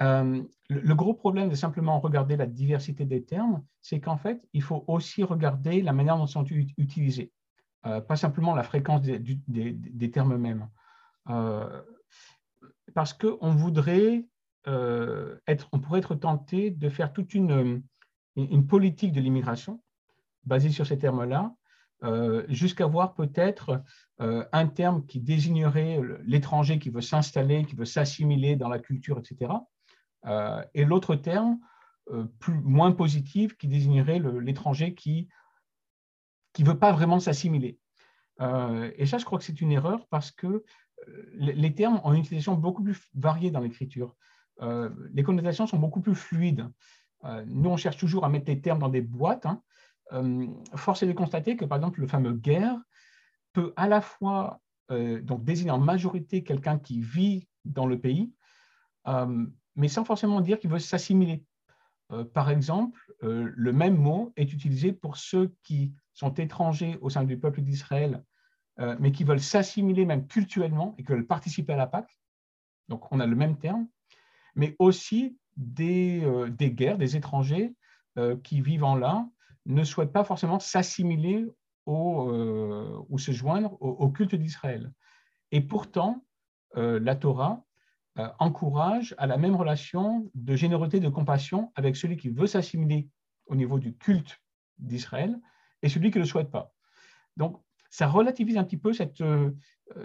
Euh, 0.03 0.43
le, 0.69 0.95
gros 0.95 1.15
problème 1.15 1.49
de 1.49 1.55
simplement 1.55 2.01
regarder 2.01 2.37
la 2.37 2.47
diversité 2.47 3.05
des 3.05 3.25
termes, 3.25 3.63
c'est 3.81 4.01
qu'en 4.01 4.17
fait, 4.17 4.43
il 4.53 4.63
faut 4.63 4.85
aussi 4.89 5.23
regarder 5.23 5.83
la 5.83 5.93
manière 5.93 6.17
dont 6.17 6.27
ils 6.27 6.33
sont 6.33 6.45
utilisés, 6.79 7.33
euh, 7.87 8.01
pas 8.01 8.17
simplement 8.17 8.55
la 8.55 8.65
fréquence 8.65 9.03
des, 9.03 10.11
termes 10.11 10.35
eux-mêmes. 10.35 10.69
Euh, 11.31 11.83
parce 12.95 13.13
qu'on 13.13 13.55
voudrait 13.55 14.27
être, 15.47 15.69
on 15.73 15.79
pourrait 15.79 15.99
être 15.99 16.15
tenté 16.15 16.71
de 16.71 16.89
faire 16.89 17.13
toute 17.13 17.35
une 17.35 17.83
politique 18.67 19.13
de 19.13 19.21
l'immigration 19.21 19.83
basée 20.45 20.71
sur 20.71 20.87
ces 20.87 20.99
termes-là, 20.99 21.55
jusqu'à 22.49 22.87
voir 22.87 23.15
peut-être 23.15 23.83
un 24.19 24.67
terme 24.67 25.07
qui 25.07 25.21
désignerait 25.21 26.01
l'étranger 26.25 26.79
qui 26.79 26.91
veut 26.91 27.01
s'installer, 27.01 27.65
qui 27.65 27.77
veut 27.77 27.85
s'assimiler 27.85 28.57
dans 28.57 28.69
la 28.69 28.79
culture, 28.79 29.19
etc. 29.19 29.53
Euh, 30.27 30.63
et 30.75 30.85
l'autre 30.85 31.17
terme, 31.17 31.59
euh, 32.11 32.27
moins 32.47 32.93
positif, 32.93 33.57
qui 33.57 33.69
désignerait 33.69 34.21
l'étranger 34.41 34.95
qui 34.95 35.29
ne 36.59 36.65
veut 36.65 36.79
pas 36.79 36.93
vraiment 36.93 37.21
s'assimiler. 37.21 37.79
Euh, 38.41 38.91
et 38.97 39.07
ça, 39.07 39.19
je 39.19 39.25
crois 39.25 39.39
que 39.39 39.45
c'est 39.45 39.61
une 39.61 39.73
erreur 39.73 40.07
parce 40.09 40.31
que 40.31 40.65
les 41.35 41.75
termes 41.75 42.01
ont 42.03 42.15
une 42.15 42.21
utilisation 42.21 42.55
beaucoup 42.55 42.83
plus 42.83 42.99
variée 43.15 43.51
dans 43.51 43.61
l'écriture. 43.61 44.17
les 45.13 45.23
connotations 45.23 45.67
sont 45.67 45.79
beaucoup 45.79 46.01
plus 46.01 46.15
fluides. 46.15 46.67
nous, 47.47 47.69
on 47.69 47.77
cherche 47.77 47.99
toujours 47.99 48.25
à 48.25 48.31
mettre 48.31 48.47
les 48.47 48.63
termes 48.63 48.79
dans 48.79 48.89
des 48.89 49.03
boîtes, 49.03 49.45
hein, 49.45 49.63
force 50.75 51.03
est 51.03 51.07
de 51.07 51.13
constater 51.13 51.57
que, 51.57 51.65
par 51.65 51.79
exemple, 51.79 52.01
le 52.01 52.07
fameux 52.07 52.33
guerre 52.33 52.79
peut 53.53 53.73
à 53.77 53.89
la 53.89 54.01
fois 54.01 54.61
donc 54.91 55.45
désigner 55.45 55.71
en 55.71 55.79
majorité 55.79 56.45
quelqu'un 56.45 56.79
qui 56.79 57.01
vit 57.01 57.49
dans 57.65 57.87
le 57.87 57.99
pays, 57.99 58.33
mais 59.77 59.89
sans 59.89 60.05
forcément 60.05 60.41
dire 60.41 60.59
qu'il 60.59 60.71
veut 60.71 60.79
s'assimiler. 60.79 61.45
par 62.33 62.51
exemple, 62.51 63.01
le 63.21 63.73
même 63.73 63.97
mot 63.97 64.33
est 64.37 64.53
utilisé 64.53 64.93
pour 64.93 65.17
ceux 65.17 65.55
qui 65.63 65.95
sont 66.13 66.35
étrangers 66.35 66.99
au 67.01 67.11
sein 67.11 67.25
du 67.25 67.39
peuple 67.39 67.63
d'Israël, 67.63 68.23
mais 68.99 69.13
qui 69.13 69.25
veulent 69.25 69.41
s'assimiler 69.41 70.05
même 70.05 70.27
culturellement 70.27 70.95
et 70.99 71.05
qui 71.05 71.13
veulent 71.13 71.27
participer 71.27 71.73
à 71.73 71.77
la 71.77 71.87
Pâque. 71.87 72.19
Donc, 72.89 73.11
on 73.11 73.21
a 73.21 73.27
le 73.27 73.37
même 73.37 73.57
terme, 73.57 73.89
mais 74.55 74.77
aussi 74.79 75.39
des, 75.57 76.23
des 76.51 76.71
guerres, 76.73 76.99
des 76.99 77.17
étrangers 77.17 77.75
qui 78.43 78.61
vivant 78.61 78.97
là 78.97 79.27
ne 79.67 79.85
souhaitent 79.85 80.13
pas 80.13 80.25
forcément 80.25 80.59
s'assimiler 80.59 81.47
ou 81.87 83.19
se 83.19 83.33
joindre 83.33 83.77
au 83.81 84.09
culte 84.09 84.35
d'Israël. 84.35 84.91
Et 85.53 85.61
pourtant, 85.61 86.25
la 86.75 87.15
Torah 87.17 87.65
euh, 88.17 88.29
encourage 88.39 89.13
à 89.19 89.27
la 89.27 89.37
même 89.37 89.57
relation 89.57 90.31
de 90.37 90.55
générosité, 90.55 91.01
de 91.01 91.09
compassion 91.09 91.73
avec 91.75 91.97
celui 91.97 92.17
qui 92.17 92.29
veut 92.29 92.47
s'assimiler 92.47 93.09
au 93.47 93.57
niveau 93.57 93.81
du 93.81 93.97
culte 93.97 94.41
d'Israël 94.79 95.37
et 95.83 95.89
celui 95.89 96.13
qui 96.13 96.19
ne 96.19 96.23
le 96.23 96.29
souhaite 96.29 96.49
pas. 96.53 96.73
Donc, 97.37 97.61
ça 97.91 98.07
relativise 98.07 98.57
un 98.57 98.63
petit 98.63 98.77
peu 98.77 98.93
cette, 98.93 99.21
euh, 99.21 99.51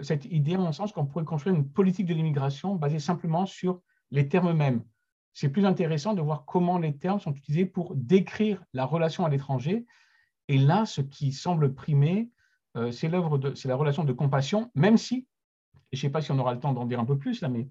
cette 0.02 0.24
idée, 0.24 0.56
en 0.56 0.62
mon 0.62 0.72
sens, 0.72 0.90
qu'on 0.90 1.06
pourrait 1.06 1.24
construire 1.24 1.54
une 1.54 1.70
politique 1.70 2.06
de 2.06 2.14
l'immigration 2.14 2.74
basée 2.74 2.98
simplement 2.98 3.46
sur 3.46 3.80
les 4.10 4.28
termes 4.28 4.54
mêmes. 4.54 4.82
C'est 5.32 5.48
plus 5.48 5.64
intéressant 5.64 6.14
de 6.14 6.20
voir 6.20 6.44
comment 6.44 6.78
les 6.78 6.96
termes 6.96 7.20
sont 7.20 7.32
utilisés 7.32 7.66
pour 7.66 7.94
décrire 7.94 8.62
la 8.72 8.84
relation 8.84 9.24
à 9.24 9.28
l'étranger. 9.28 9.86
Et 10.48 10.58
là, 10.58 10.86
ce 10.86 11.00
qui 11.00 11.32
semble 11.32 11.74
primer, 11.74 12.30
euh, 12.76 12.90
c'est 12.92 13.08
la 13.08 13.76
relation 13.76 14.04
de 14.04 14.12
compassion, 14.12 14.70
même 14.74 14.96
si, 14.96 15.26
je 15.92 15.98
ne 15.98 16.00
sais 16.00 16.10
pas 16.10 16.20
si 16.20 16.30
on 16.32 16.38
aura 16.38 16.54
le 16.54 16.60
temps 16.60 16.72
d'en 16.72 16.86
dire 16.86 17.00
un 17.00 17.04
peu 17.04 17.18
plus 17.18 17.40
là, 17.40 17.48
mais 17.48 17.68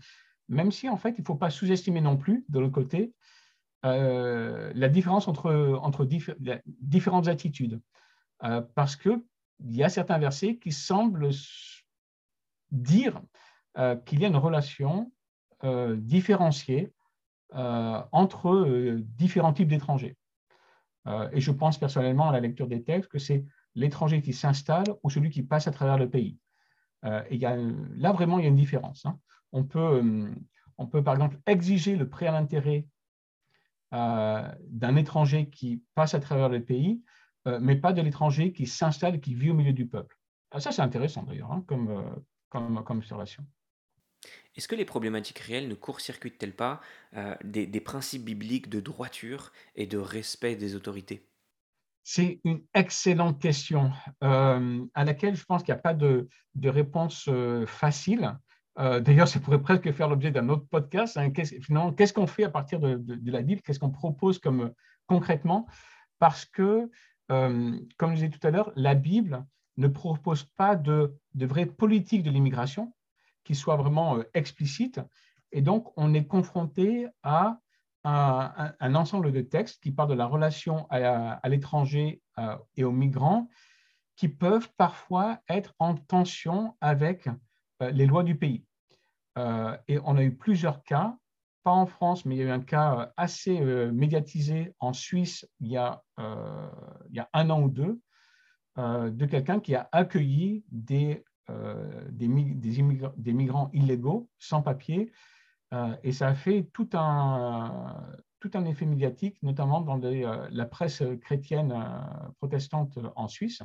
même 0.47 0.71
si 0.71 0.89
en 0.89 0.97
fait, 0.97 1.11
il 1.17 1.21
ne 1.21 1.25
faut 1.25 1.35
pas 1.35 1.49
sous-estimer 1.49 2.01
non 2.01 2.17
plus, 2.17 2.45
de 2.49 2.59
l'autre 2.59 2.73
côté, 2.73 3.13
euh, 3.85 4.71
la 4.75 4.89
différence 4.89 5.27
entre, 5.27 5.79
entre 5.81 6.07
différentes 6.65 7.27
attitudes. 7.27 7.81
Euh, 8.43 8.61
parce 8.75 8.95
qu'il 8.95 9.21
y 9.61 9.83
a 9.83 9.89
certains 9.89 10.17
versets 10.17 10.57
qui 10.57 10.71
semblent 10.71 11.29
dire 12.71 13.21
qu'il 14.05 14.19
y 14.19 14.25
a 14.25 14.27
une 14.27 14.35
relation 14.35 15.11
différenciée 15.63 16.91
entre 17.51 18.99
différents 19.17 19.53
types 19.53 19.67
d'étrangers. 19.67 20.15
et 21.31 21.41
je 21.41 21.51
pense 21.51 21.77
personnellement 21.77 22.29
à 22.29 22.31
la 22.31 22.39
lecture 22.39 22.67
des 22.67 22.83
textes 22.83 23.09
que 23.09 23.19
c'est 23.19 23.43
l'étranger 23.75 24.21
qui 24.21 24.33
s'installe 24.33 24.85
ou 25.03 25.09
celui 25.09 25.29
qui 25.29 25.41
passe 25.41 25.67
à 25.67 25.71
travers 25.71 25.97
le 25.97 26.09
pays. 26.09 26.37
et 27.29 27.37
y 27.37 27.45
a, 27.45 27.55
là, 27.95 28.11
vraiment, 28.11 28.37
il 28.37 28.43
y 28.43 28.45
a 28.45 28.49
une 28.49 28.55
différence. 28.55 29.05
Hein 29.05 29.17
on 29.51 29.63
peut, 29.63 29.79
euh, 29.79 30.33
on 30.77 30.87
peut 30.87 31.03
par 31.03 31.15
exemple 31.15 31.39
exiger 31.45 31.95
le 31.95 32.07
prêt 32.09 32.27
à 32.27 32.31
l'intérêt 32.31 32.85
euh, 33.93 34.47
d'un 34.67 34.95
étranger 34.95 35.49
qui 35.49 35.83
passe 35.95 36.13
à 36.13 36.19
travers 36.19 36.49
le 36.49 36.63
pays, 36.63 37.01
euh, 37.47 37.59
mais 37.61 37.75
pas 37.75 37.93
de 37.93 38.01
l'étranger 38.01 38.53
qui 38.53 38.67
s'installe 38.67 39.19
qui 39.19 39.33
vit 39.33 39.49
au 39.49 39.55
milieu 39.55 39.73
du 39.73 39.87
peuple. 39.87 40.17
Ah, 40.51 40.59
ça, 40.59 40.71
c'est 40.71 40.81
intéressant 40.81 41.23
d'ailleurs 41.23 41.49
comme, 41.67 42.23
comme, 42.49 42.83
comme, 42.83 42.97
observation. 42.97 43.45
Est-ce 44.55 44.67
que 44.67 44.75
les 44.75 44.85
problématiques 44.85 45.39
réelles 45.39 45.67
ne 45.67 45.75
court-circuitent-elles 45.75 46.55
pas 46.55 46.81
des, 47.43 47.65
des, 47.65 47.79
principes 47.79 48.25
bibliques 48.25 48.69
de 48.69 48.81
droiture 48.81 49.53
et 49.75 49.85
de 49.85 49.97
respect 49.97 50.55
des 50.55 50.75
autorités? 50.75 51.25
C'est 52.03 52.41
une 52.43 52.61
excellente 52.73 53.39
question 53.41 53.91
à 54.21 55.05
laquelle 55.05 55.35
je 55.35 55.45
pense 55.45 55.63
qu'il 55.63 55.73
n'y 55.73 55.79
a 55.79 55.81
pas 55.81 55.93
de, 55.93 56.27
réponse 56.65 57.29
facile. 57.67 58.37
Euh, 58.79 58.99
d'ailleurs, 59.01 59.27
ça 59.27 59.39
pourrait 59.39 59.61
presque 59.61 59.91
faire 59.91 60.07
l'objet 60.07 60.31
d'un 60.31 60.47
autre 60.49 60.65
podcast. 60.69 61.17
Hein. 61.17 61.31
Qu'est-ce 61.31 62.13
qu'on 62.13 62.27
fait 62.27 62.45
à 62.45 62.49
partir 62.49 62.79
de, 62.79 63.01
la 63.25 63.41
Bible? 63.41 63.61
Qu'est-ce 63.61 63.79
qu'on 63.79 63.91
propose 63.91 64.39
comme, 64.39 64.71
concrètement? 65.07 65.67
Parce 66.19 66.45
que, 66.45 66.89
euh, 67.31 67.79
comme 67.97 68.11
je 68.11 68.15
disais 68.15 68.29
tout 68.29 68.45
à 68.45 68.51
l'heure, 68.51 68.71
la 68.75 68.95
Bible 68.95 69.45
ne 69.77 69.87
propose 69.87 70.43
pas 70.43 70.75
de, 70.75 71.13
de 71.35 71.45
vraie 71.45 71.65
politique 71.65 72.23
de 72.23 72.31
l'immigration 72.31 72.93
qui 73.49 73.55
soit 73.55 73.77
vraiment 73.77 74.19
euh, 74.19 74.29
explicite. 74.35 75.01
Et 75.51 75.63
donc, 75.63 75.91
on 75.97 76.13
est 76.13 76.27
confronté 76.27 77.07
à 77.23 77.57
un, 78.03 78.95
ensemble 78.95 79.31
de 79.31 79.41
textes 79.41 79.81
qui 79.81 79.91
parlent 79.91 80.11
de 80.11 80.13
la 80.13 80.27
relation 80.27 80.85
à, 80.91 81.41
l'étranger 81.49 82.21
et 82.77 82.83
aux 82.83 82.91
migrants 82.91 83.49
qui 84.15 84.29
peuvent 84.29 84.69
parfois 84.77 85.39
être 85.49 85.73
en 85.79 85.95
tension 85.95 86.75
avec 86.81 87.27
les 87.81 88.05
lois 88.05 88.23
du 88.23 88.37
pays. 88.37 88.63
Euh, 89.39 89.77
et 89.87 89.99
on 90.03 90.17
a 90.17 90.23
eu 90.23 90.35
plusieurs 90.35 90.83
cas, 90.83 91.17
pas 91.63 91.71
en 91.71 91.85
France, 91.85 92.25
mais 92.25 92.35
il 92.35 92.39
y 92.39 92.41
a 92.41 92.45
eu 92.45 92.51
un 92.51 92.61
cas 92.61 92.99
euh, 92.99 93.05
assez 93.15 93.59
euh, 93.59 93.91
médiatisé 93.91 94.73
en 94.79 94.91
Suisse 94.91 95.47
il 95.61 95.71
y 95.71 95.77
a, 95.77 96.03
il 96.17 97.15
y 97.15 97.19
a 97.19 97.29
un 97.33 97.49
an 97.49 97.61
ou 97.61 97.69
deux, 97.69 97.99
de 98.77 99.25
quelqu'un 99.25 99.59
qui 99.59 99.75
a 99.75 99.89
accueilli 99.91 100.63
des, 100.71 101.25
des, 102.11 102.27
des, 102.27 103.33
migrants 103.33 103.69
illégaux 103.73 104.29
sans 104.37 104.61
papier. 104.61 105.11
et 106.03 106.11
ça 106.11 106.27
a 106.27 106.35
fait 106.35 106.69
tout 106.73 106.89
un, 106.93 108.03
tout 108.39 108.51
un 108.53 108.65
effet 108.65 108.85
médiatique, 108.85 109.37
notamment 109.43 109.81
dans 109.81 109.99
la 110.51 110.65
presse 110.65 111.03
chrétienne 111.21 111.73
protestante 112.37 112.99
en 113.15 113.27
Suisse. 113.27 113.61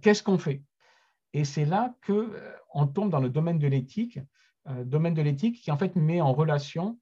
Qu'est-ce 0.00 0.22
qu'on 0.22 0.38
fait? 0.38 0.62
Et 1.32 1.44
c'est 1.44 1.64
là 1.64 1.94
qu'on 2.06 2.86
tombe 2.86 3.10
dans 3.10 3.20
le 3.20 3.30
domaine 3.30 3.58
de 3.58 3.66
l'éthique 3.66 4.18
euh, 4.68 4.84
domaine 4.84 5.14
de 5.14 5.22
l'éthique 5.22 5.60
qui 5.60 5.72
en 5.72 5.76
fait 5.76 5.96
met 5.96 6.20
en 6.20 6.32
relation 6.32 6.98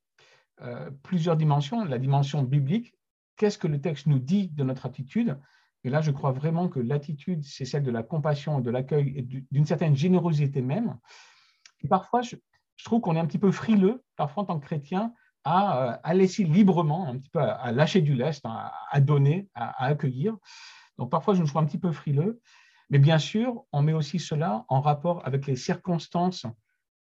euh, 0.62 0.90
plusieurs 1.02 1.36
dimensions. 1.36 1.84
La 1.84 1.98
dimension 1.98 2.42
biblique, 2.42 2.94
qu'est-ce 3.36 3.58
que 3.58 3.66
le 3.66 3.80
texte 3.80 4.06
nous 4.06 4.18
dit 4.18 4.48
de 4.48 4.64
notre 4.64 4.86
attitude? 4.86 5.38
Et 5.84 5.90
là, 5.90 6.00
je 6.00 6.10
crois 6.10 6.32
vraiment 6.32 6.68
que 6.68 6.78
l'attitude, 6.78 7.44
c'est 7.44 7.64
celle 7.64 7.82
de 7.82 7.90
la 7.90 8.02
compassion, 8.02 8.60
de 8.60 8.70
l'accueil 8.70 9.12
et 9.16 9.22
d'une 9.22 9.64
certaine 9.64 9.96
générosité 9.96 10.60
même. 10.60 10.98
Et 11.82 11.88
parfois, 11.88 12.20
je, 12.22 12.36
trouve 12.84 13.00
qu'on 13.00 13.16
est 13.16 13.20
un 13.20 13.26
petit 13.26 13.38
peu 13.38 13.50
frileux, 13.50 14.02
parfois 14.16 14.42
en 14.42 14.46
tant 14.46 14.58
que 14.58 14.64
chrétien, 14.64 15.12
à, 15.44 15.92
euh, 15.92 15.96
à 16.02 16.14
laisser 16.14 16.44
librement, 16.44 17.08
un 17.08 17.18
petit 17.18 17.28
peu 17.30 17.40
à, 17.40 17.72
lâcher 17.72 18.02
du 18.02 18.14
lest, 18.14 18.44
à, 18.44 19.00
donner, 19.00 19.48
à, 19.54 19.84
accueillir. 19.84 20.36
Donc 20.98 21.10
parfois, 21.10 21.34
je 21.34 21.42
me 21.42 21.46
trouve 21.46 21.62
un 21.62 21.66
petit 21.66 21.78
peu 21.78 21.92
frileux. 21.92 22.40
Mais 22.90 22.98
bien 22.98 23.18
sûr, 23.18 23.64
on 23.72 23.82
met 23.82 23.92
aussi 23.92 24.18
cela 24.18 24.64
en 24.68 24.80
rapport 24.80 25.24
avec 25.26 25.46
les 25.46 25.56
circonstances 25.56 26.46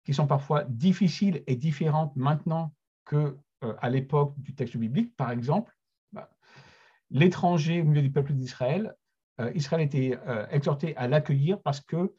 qui 0.04 0.14
sont 0.14 0.28
parfois 0.28 0.64
difficiles 0.66 1.44
et 1.48 1.56
différentes 1.56 2.16
maintenant 2.16 2.74
qu'à 3.08 3.18
euh, 3.18 3.74
à 3.82 3.90
l'époque 3.90 4.34
du 4.38 4.56
texte 4.56 4.78
biblique. 4.78 5.16
Par 5.16 5.32
exemple, 5.32 5.76
bah, 6.12 6.30
l'étranger 7.10 7.82
au 7.82 7.86
milieu 7.86 8.02
du 8.02 8.12
peuple 8.12 8.34
d'Israël, 8.34 8.96
euh, 9.40 9.52
Israël 9.54 9.82
était 9.82 10.18
euh, 10.28 10.48
exhorté 10.50 10.96
à 10.98 11.08
l'accueillir 11.08 11.62
parce 11.62 11.82
que 11.82 12.14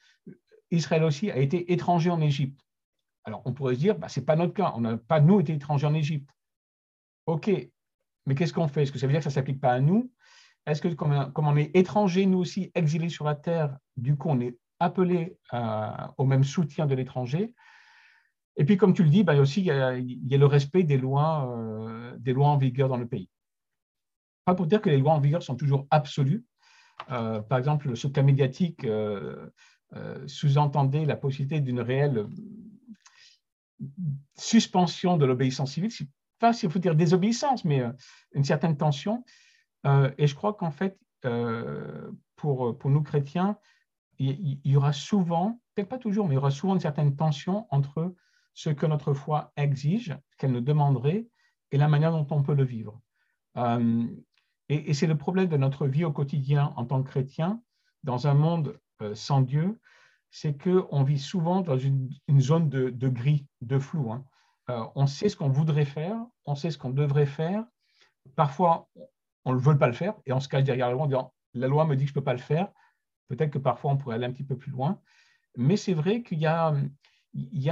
Israël 0.71 1.05
aussi 1.05 1.31
a 1.31 1.39
été 1.39 1.73
étranger 1.73 2.11
en 2.11 2.21
Égypte. 2.21 2.61
Alors 3.25 3.43
on 3.45 3.53
pourrait 3.53 3.75
se 3.75 3.81
dire, 3.81 3.99
bah, 3.99 4.09
ce 4.09 4.21
n'est 4.21 4.27
pas 4.27 4.37
notre 4.37 4.55
cas, 4.55 4.73
on 4.77 4.81
n'a 4.81 4.97
pas 4.97 5.21
nous 5.21 5.41
été 5.41 5.55
étrangers 5.55 5.87
en 5.87 5.95
Égypte. 5.95 6.31
OK, 7.27 7.51
mais 8.27 8.35
qu'est-ce 8.35 8.53
qu'on 8.53 8.69
fait? 8.69 8.83
Est-ce 8.83 8.93
que 8.93 8.99
ça 8.99 9.07
veut 9.07 9.13
dire 9.13 9.21
que 9.21 9.25
ça 9.25 9.31
ne 9.31 9.35
s'applique 9.35 9.61
pas 9.61 9.73
à 9.73 9.81
nous? 9.81 10.13
Est-ce 10.67 10.83
que 10.83 10.89
comme, 10.89 11.33
on 11.37 11.57
est 11.57 11.75
étranger, 11.77 12.27
nous 12.27 12.39
aussi, 12.39 12.71
exilés 12.75 13.09
sur 13.09 13.25
la 13.25 13.35
terre, 13.35 13.77
du 13.97 14.17
coup 14.17 14.29
on 14.29 14.41
est 14.41 14.59
appelé 14.81 15.39
au 16.19 16.25
même 16.25 16.45
soutien 16.45 16.87
de 16.87 16.95
l'étranger? 16.95 17.55
Et 18.57 18.65
puis, 18.65 18.77
comme 18.77 18.95
tu 18.95 19.03
le 19.03 19.11
dis, 19.11 19.23
bah, 19.23 19.37
aussi, 19.37 19.61
il 19.61 19.67
y, 19.67 19.71
a, 19.71 20.39
le 20.39 20.47
respect 20.47 20.83
des 20.83 20.97
lois, 20.97 21.55
euh, 21.55 22.17
des 22.19 22.33
lois 22.33 22.49
en 22.49 22.57
vigueur 22.57 22.89
dans 22.89 22.97
le 22.97 23.07
pays. 23.07 23.29
Pas 24.47 24.55
pour 24.55 24.67
dire 24.67 24.81
que 24.81 24.89
les 24.89 24.97
lois 24.97 25.13
en 25.13 25.21
vigueur 25.21 25.43
sont 25.43 25.57
toujours 25.57 25.87
absolues. 25.91 26.47
Euh, 27.11 27.43
par 27.43 27.59
exemple, 27.59 27.95
ce 27.95 28.09
cas 28.09 28.23
médiatique 28.23 28.85
euh, 28.85 29.51
sous-entendait 30.27 31.05
la 31.05 31.17
possibilité 31.17 31.61
d'une 31.61 31.81
réelle 31.81 32.27
suspension 34.39 35.19
de 35.19 35.27
l'obéissance 35.27 35.73
civile. 35.73 35.91
Pas 36.39 36.55
s'il 36.55 36.71
faut 36.71 36.79
dire 36.79 36.95
désobéissance, 36.95 37.65
mais 37.65 37.83
une 38.33 38.45
certaine 38.45 38.77
tension. 38.77 39.25
et 39.85 40.27
je 40.27 40.35
crois 40.35 40.55
qu'en 40.55 40.71
fait, 40.71 40.99
pour, 42.37 42.79
pour 42.79 42.91
nous 42.91 43.03
chrétiens, 43.03 43.59
il, 44.19 44.61
y 44.65 44.77
aura 44.77 44.93
souvent, 44.93 45.61
peut-être 45.75 45.89
pas 45.89 45.99
toujours, 45.99 46.27
mais 46.27 46.35
il 46.35 46.37
y 46.37 46.39
aura 46.39 46.51
souvent 46.51 46.75
une 46.75 46.81
certaine 46.81 47.17
tension 47.17 47.67
entre 47.71 48.15
ce 48.55 48.71
que 48.71 48.87
notre 48.87 49.13
foi 49.13 49.53
exige, 49.57 50.17
qu'elle 50.39 50.53
nous 50.53 50.61
demanderait, 50.61 51.29
et 51.73 51.79
la 51.79 51.89
manière 51.89 52.13
dont 52.13 52.27
on 52.31 52.43
peut 52.43 52.55
le 52.55 52.65
vivre. 52.65 53.01
Euh, 53.57 54.07
et, 54.69 54.95
c'est 54.95 55.07
le 55.07 55.17
problème 55.17 55.49
de 55.49 55.57
notre 55.57 55.87
vie 55.87 56.05
au 56.05 56.13
quotidien 56.13 56.73
en 56.77 56.85
tant 56.85 57.03
que 57.03 57.09
chrétien, 57.09 57.63
dans 58.03 58.27
un 58.27 58.35
monde 58.35 58.79
euh, 59.03 59.15
sans 59.15 59.41
Dieu, 59.41 59.79
c'est 60.31 60.61
qu'on 60.61 61.03
vit 61.03 61.19
souvent 61.19 61.61
dans 61.61 61.79
une, 61.79 62.11
zone 62.41 62.69
de, 62.69 63.09
gris, 63.09 63.47
de 63.61 63.79
flou. 63.79 64.13
Hein. 64.13 64.25
Euh, 64.71 64.85
on 64.95 65.07
sait 65.07 65.29
ce 65.29 65.37
qu'on 65.37 65.49
voudrait 65.49 65.85
faire, 65.85 66.17
on 66.45 66.55
sait 66.55 66.71
ce 66.71 66.79
qu'on 66.79 66.91
devrait 66.91 67.27
faire. 67.27 67.65
Parfois, 68.35 68.89
on 69.45 69.55
ne 69.55 69.59
veut 69.59 69.79
pas 69.79 69.87
le 69.87 69.93
faire 69.93 70.15
et 70.27 70.33
on 70.33 70.41
se 70.41 70.49
cache 70.49 70.65
derrière 70.65 70.91
le 70.91 70.97
en 70.97 71.07
disant 71.07 71.33
la 71.55 71.69
loi 71.69 71.87
me 71.87 71.95
dit 71.95 72.05
que 72.05 72.09
je 72.09 72.13
ne 72.13 72.21
peux 72.21 72.25
pas 72.25 72.33
le 72.33 72.39
faire. 72.39 72.69
Peut-être 73.29 73.51
que 73.51 73.59
parfois 73.59 73.93
on 73.93 73.97
pourrait 73.97 74.17
aller 74.17 74.27
un 74.27 74.33
petit 74.33 74.45
peu 74.45 74.57
plus 74.57 74.73
loin. 74.73 75.01
Mais 75.57 75.77
c'est 75.77 75.95
vrai 75.95 76.23
qu'il 76.23 76.39
y 76.39 76.47
a, 76.47 76.75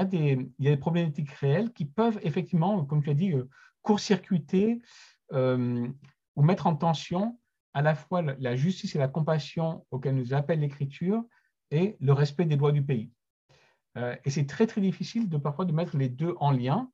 des, 0.04 0.76
problématiques 0.76 1.32
réelles 1.32 1.72
qui 1.72 1.84
peuvent 1.84 2.18
effectivement, 2.22 2.84
comme 2.84 3.02
tu 3.02 3.10
as 3.10 3.14
dit, 3.14 3.32
euh, 3.32 3.48
court-circuiter 3.82 4.80
ou 6.36 6.42
mettre 6.42 6.66
en 6.66 6.76
tension 6.76 7.38
à 7.74 7.82
la 7.82 7.94
fois 7.94 8.22
la 8.22 8.56
justice 8.56 8.94
et 8.94 8.98
la 8.98 9.08
compassion 9.08 9.84
auxquelles 9.90 10.14
nous 10.14 10.32
appelle 10.32 10.60
l'Écriture 10.60 11.24
et 11.70 11.96
le 12.00 12.12
respect 12.12 12.44
des 12.44 12.56
lois 12.56 12.72
du 12.72 12.84
pays. 12.84 13.10
Euh, 13.96 14.16
et 14.24 14.30
c'est 14.30 14.46
très, 14.46 14.66
très 14.66 14.80
difficile 14.80 15.28
de 15.28 15.36
parfois 15.36 15.64
de 15.64 15.72
mettre 15.72 15.96
les 15.96 16.08
deux 16.08 16.34
en 16.40 16.50
lien. 16.50 16.90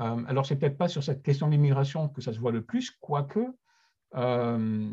Euh, 0.00 0.24
alors, 0.26 0.46
c'est 0.46 0.56
peut-être 0.56 0.78
pas 0.78 0.88
sur 0.88 1.02
cette 1.02 1.22
question 1.22 1.46
de 1.46 1.52
l'immigration 1.52 2.08
que 2.08 2.20
ça 2.20 2.32
se 2.32 2.38
voit 2.38 2.52
le 2.52 2.62
plus, 2.62 2.90
quoique, 3.00 3.46
euh, 4.16 4.90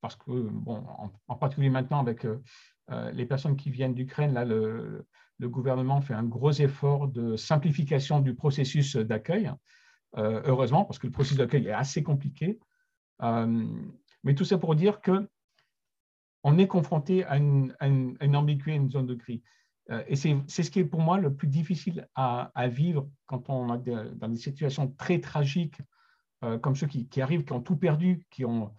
parce 0.00 0.16
que, 0.16 0.30
bon, 0.30 0.84
en, 1.28 1.36
particulier 1.36 1.70
maintenant 1.70 2.00
avec 2.00 2.26
les 3.12 3.26
personnes 3.26 3.56
qui 3.56 3.70
viennent 3.70 3.94
d'Ukraine, 3.94 4.32
là, 4.32 4.44
le, 4.44 5.06
gouvernement 5.42 6.00
fait 6.00 6.14
un 6.14 6.24
gros 6.24 6.52
effort 6.52 7.08
de 7.08 7.36
simplification 7.36 8.20
du 8.20 8.34
processus 8.34 8.96
d'accueil, 8.96 9.50
heureusement, 10.16 10.84
parce 10.84 10.98
que 10.98 11.06
le 11.06 11.12
processus 11.12 11.38
d'accueil 11.38 11.68
est 11.68 11.72
assez 11.72 12.02
compliqué. 12.02 12.58
mais 13.20 14.34
tout 14.34 14.44
ça 14.44 14.58
pour 14.58 14.74
dire 14.74 15.00
que 15.00 15.28
on 16.42 16.58
est 16.58 16.66
confronté 16.66 17.24
à 17.24 17.36
une, 17.36 17.74
à 17.80 17.86
une 17.86 18.36
ambiguïté, 18.36 18.72
une 18.72 18.90
zone 18.90 19.06
de 19.06 19.14
gris. 19.14 19.42
Euh, 19.90 20.02
et 20.06 20.16
c'est 20.16 20.44
ce 20.48 20.70
qui 20.70 20.80
est 20.80 20.84
pour 20.84 21.00
moi 21.00 21.18
le 21.18 21.34
plus 21.34 21.48
difficile 21.48 22.08
à, 22.14 22.50
vivre 22.68 23.08
quand 23.26 23.50
on 23.50 23.74
est 23.74 24.14
dans 24.14 24.28
des 24.28 24.36
situations 24.36 24.88
très 24.92 25.20
tragiques, 25.20 25.80
euh, 26.44 26.58
comme 26.58 26.76
ceux 26.76 26.86
qui, 26.86 27.20
arrivent, 27.20 27.44
qui 27.44 27.52
ont 27.52 27.60
tout 27.60 27.76
perdu, 27.76 28.24
qui 28.30 28.44
ont, 28.44 28.72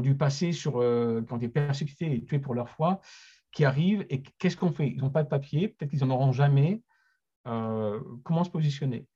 dû 0.00 0.16
passer 0.16 0.52
sur, 0.52 0.80
euh, 0.80 1.22
qui 1.22 1.32
ont 1.32 1.36
été 1.36 1.48
persécutés 1.48 2.12
et 2.12 2.24
tués 2.24 2.38
pour 2.38 2.54
leur 2.54 2.68
foi, 2.68 3.00
qui 3.52 3.64
arrivent 3.64 4.04
et 4.10 4.22
qu'est-ce 4.22 4.56
qu'on 4.56 4.72
fait? 4.72 4.88
Ils 4.88 5.00
n'ont 5.00 5.10
pas 5.10 5.22
de 5.22 5.28
papier, 5.28 5.68
peut-être 5.68 5.90
qu'ils 5.90 6.00
n'en 6.00 6.10
auront 6.14 6.32
jamais. 6.32 6.82
comment 7.44 8.44
se 8.44 8.50
positionner? 8.50 9.06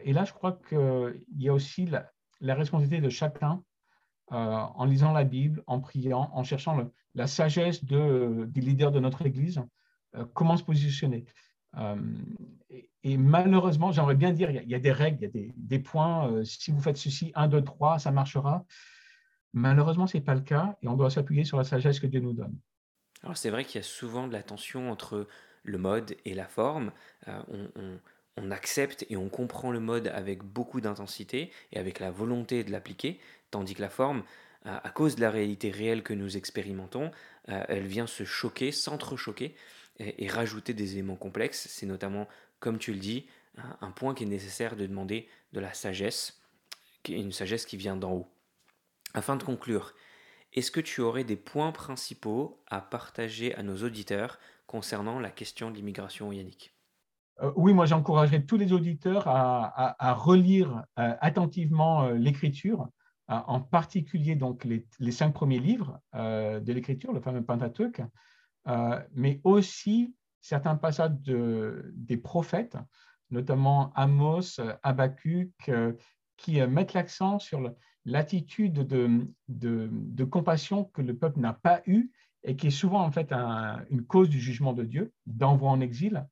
Et 0.00 0.12
là, 0.12 0.24
je 0.24 0.32
crois 0.32 0.58
qu'il 0.68 1.24
y 1.38 1.48
a 1.48 1.52
aussi 1.52 1.86
la, 1.86 2.54
responsabilité 2.54 3.00
de 3.00 3.08
chacun 3.08 3.62
en 4.28 4.84
lisant 4.84 5.12
la 5.12 5.24
Bible, 5.24 5.62
en 5.66 5.80
priant, 5.80 6.30
en 6.34 6.44
cherchant 6.44 6.90
la 7.14 7.26
sagesse 7.26 7.84
de, 7.84 8.46
des 8.48 8.60
leaders 8.60 8.92
de 8.92 9.00
notre 9.00 9.24
Église 9.24 9.62
euh, 10.16 10.24
comment 10.34 10.56
se 10.56 10.64
positionner. 10.64 11.24
Euh, 11.78 11.96
et, 13.02 13.16
malheureusement, 13.16 13.92
j'aimerais 13.92 14.14
bien 14.14 14.32
dire, 14.32 14.50
il 14.50 14.68
y, 14.68 14.74
a, 14.74 14.78
des 14.78 14.92
règles, 14.92 15.18
il 15.22 15.40
y 15.46 15.48
a 15.48 15.52
des, 15.56 15.78
points, 15.78 16.30
euh, 16.30 16.44
si 16.44 16.70
vous 16.70 16.80
faites 16.80 16.96
ceci, 16.96 17.32
1, 17.34 17.48
2, 17.48 17.64
3, 17.64 17.98
ça 17.98 18.10
marchera. 18.10 18.64
Malheureusement, 19.54 20.06
ce 20.06 20.16
n'est 20.16 20.22
pas 20.22 20.34
le 20.34 20.42
cas 20.42 20.76
et 20.82 20.88
on 20.88 20.96
doit 20.96 21.10
s'appuyer 21.10 21.44
sur 21.44 21.56
la 21.56 21.64
sagesse 21.64 21.98
que 21.98 22.06
Dieu 22.06 22.20
nous 22.20 22.32
donne. 22.32 22.56
Alors 23.22 23.36
c'est 23.36 23.50
vrai 23.50 23.64
qu'il 23.64 23.80
y 23.80 23.84
a 23.84 23.86
souvent 23.86 24.26
de 24.26 24.32
la 24.32 24.42
tension 24.42 24.90
entre 24.90 25.28
le 25.62 25.78
mode 25.78 26.16
et 26.24 26.34
la 26.34 26.46
forme. 26.46 26.90
Accepte 28.50 29.04
et 29.10 29.16
on 29.16 29.28
comprend 29.28 29.70
le 29.70 29.80
mode 29.80 30.08
avec 30.08 30.42
beaucoup 30.42 30.80
d'intensité 30.80 31.50
et 31.72 31.78
avec 31.78 32.00
la 32.00 32.10
volonté 32.10 32.64
de 32.64 32.70
l'appliquer, 32.70 33.20
tandis 33.50 33.74
que 33.74 33.82
la 33.82 33.90
forme, 33.90 34.22
à 34.64 34.90
cause 34.90 35.16
de 35.16 35.20
la 35.20 35.30
réalité 35.30 35.70
réelle 35.70 36.02
que 36.02 36.12
nous 36.12 36.36
expérimentons, 36.36 37.10
elle 37.46 37.86
vient 37.86 38.06
se 38.06 38.24
choquer, 38.24 38.70
s'entrechoquer 38.70 39.54
et, 39.98 40.28
rajouter 40.28 40.74
des 40.74 40.92
éléments 40.92 41.16
complexes. 41.16 41.66
C'est 41.68 41.86
notamment, 41.86 42.28
comme 42.60 42.78
tu 42.78 42.92
le 42.92 42.98
dis, 42.98 43.26
un, 43.80 43.90
point 43.90 44.14
qui 44.14 44.24
est 44.24 44.26
nécessaire 44.26 44.76
de 44.76 44.86
demander 44.86 45.28
de 45.52 45.60
la 45.60 45.74
sagesse, 45.74 46.40
une 47.08 47.32
sagesse 47.32 47.66
qui 47.66 47.76
vient 47.76 47.96
d'en 47.96 48.12
haut. 48.12 48.28
Afin 49.14 49.36
de 49.36 49.42
conclure, 49.42 49.94
est-ce 50.54 50.70
que 50.70 50.80
tu 50.80 51.00
aurais 51.00 51.24
des 51.24 51.36
points 51.36 51.72
principaux 51.72 52.62
à 52.66 52.80
partager 52.80 53.54
à 53.54 53.62
nos 53.62 53.82
auditeurs 53.82 54.38
concernant 54.66 55.18
la 55.18 55.30
question 55.30 55.70
de 55.70 55.76
l'immigration, 55.76 56.32
Yannick? 56.32 56.72
euh, 56.72 56.81
Oui, 57.56 57.72
moi 57.74 57.86
j'encouragerais 57.86 58.44
tous 58.44 58.56
les 58.56 58.72
auditeurs 58.72 59.26
à, 59.26 60.14
relire 60.14 60.84
euh, 60.98 61.14
attentivement 61.20 62.04
euh, 62.04 62.14
l'Écriture, 62.14 62.88
en 63.28 63.60
particulier 63.60 64.36
donc 64.36 64.64
les, 64.64 65.10
cinq 65.10 65.32
premiers 65.32 65.58
livres 65.58 65.98
de 66.14 66.72
l'Écriture, 66.72 67.12
le 67.12 67.20
fameux 67.20 67.42
Pentateuque, 67.42 68.02
euh, 68.68 69.00
mais 69.14 69.40
aussi 69.44 70.14
certains 70.40 70.76
passages 70.76 71.12
des 71.22 72.16
prophètes, 72.16 72.76
notamment 73.30 73.92
Amos, 73.94 74.60
euh, 74.60 75.92
qui 76.36 76.60
euh, 76.60 76.68
mettent 76.68 76.94
l'accent 76.94 77.38
sur 77.38 77.72
l'attitude 78.04 78.86
de, 78.86 79.26
de, 79.48 80.24
compassion 80.24 80.84
que 80.84 81.02
le 81.02 81.16
peuple 81.16 81.40
n'a 81.40 81.52
pas 81.52 81.82
eue 81.86 82.10
et 82.42 82.56
qui 82.56 82.68
est 82.68 82.70
souvent 82.70 83.02
en 83.02 83.12
fait 83.12 83.32
une 83.32 84.04
cause 84.04 84.28
du 84.28 84.40
jugement 84.40 84.72
de 84.72 84.84
Dieu, 84.84 85.12
d'envoi 85.26 85.70
en 85.70 85.80
exil. 85.80 86.26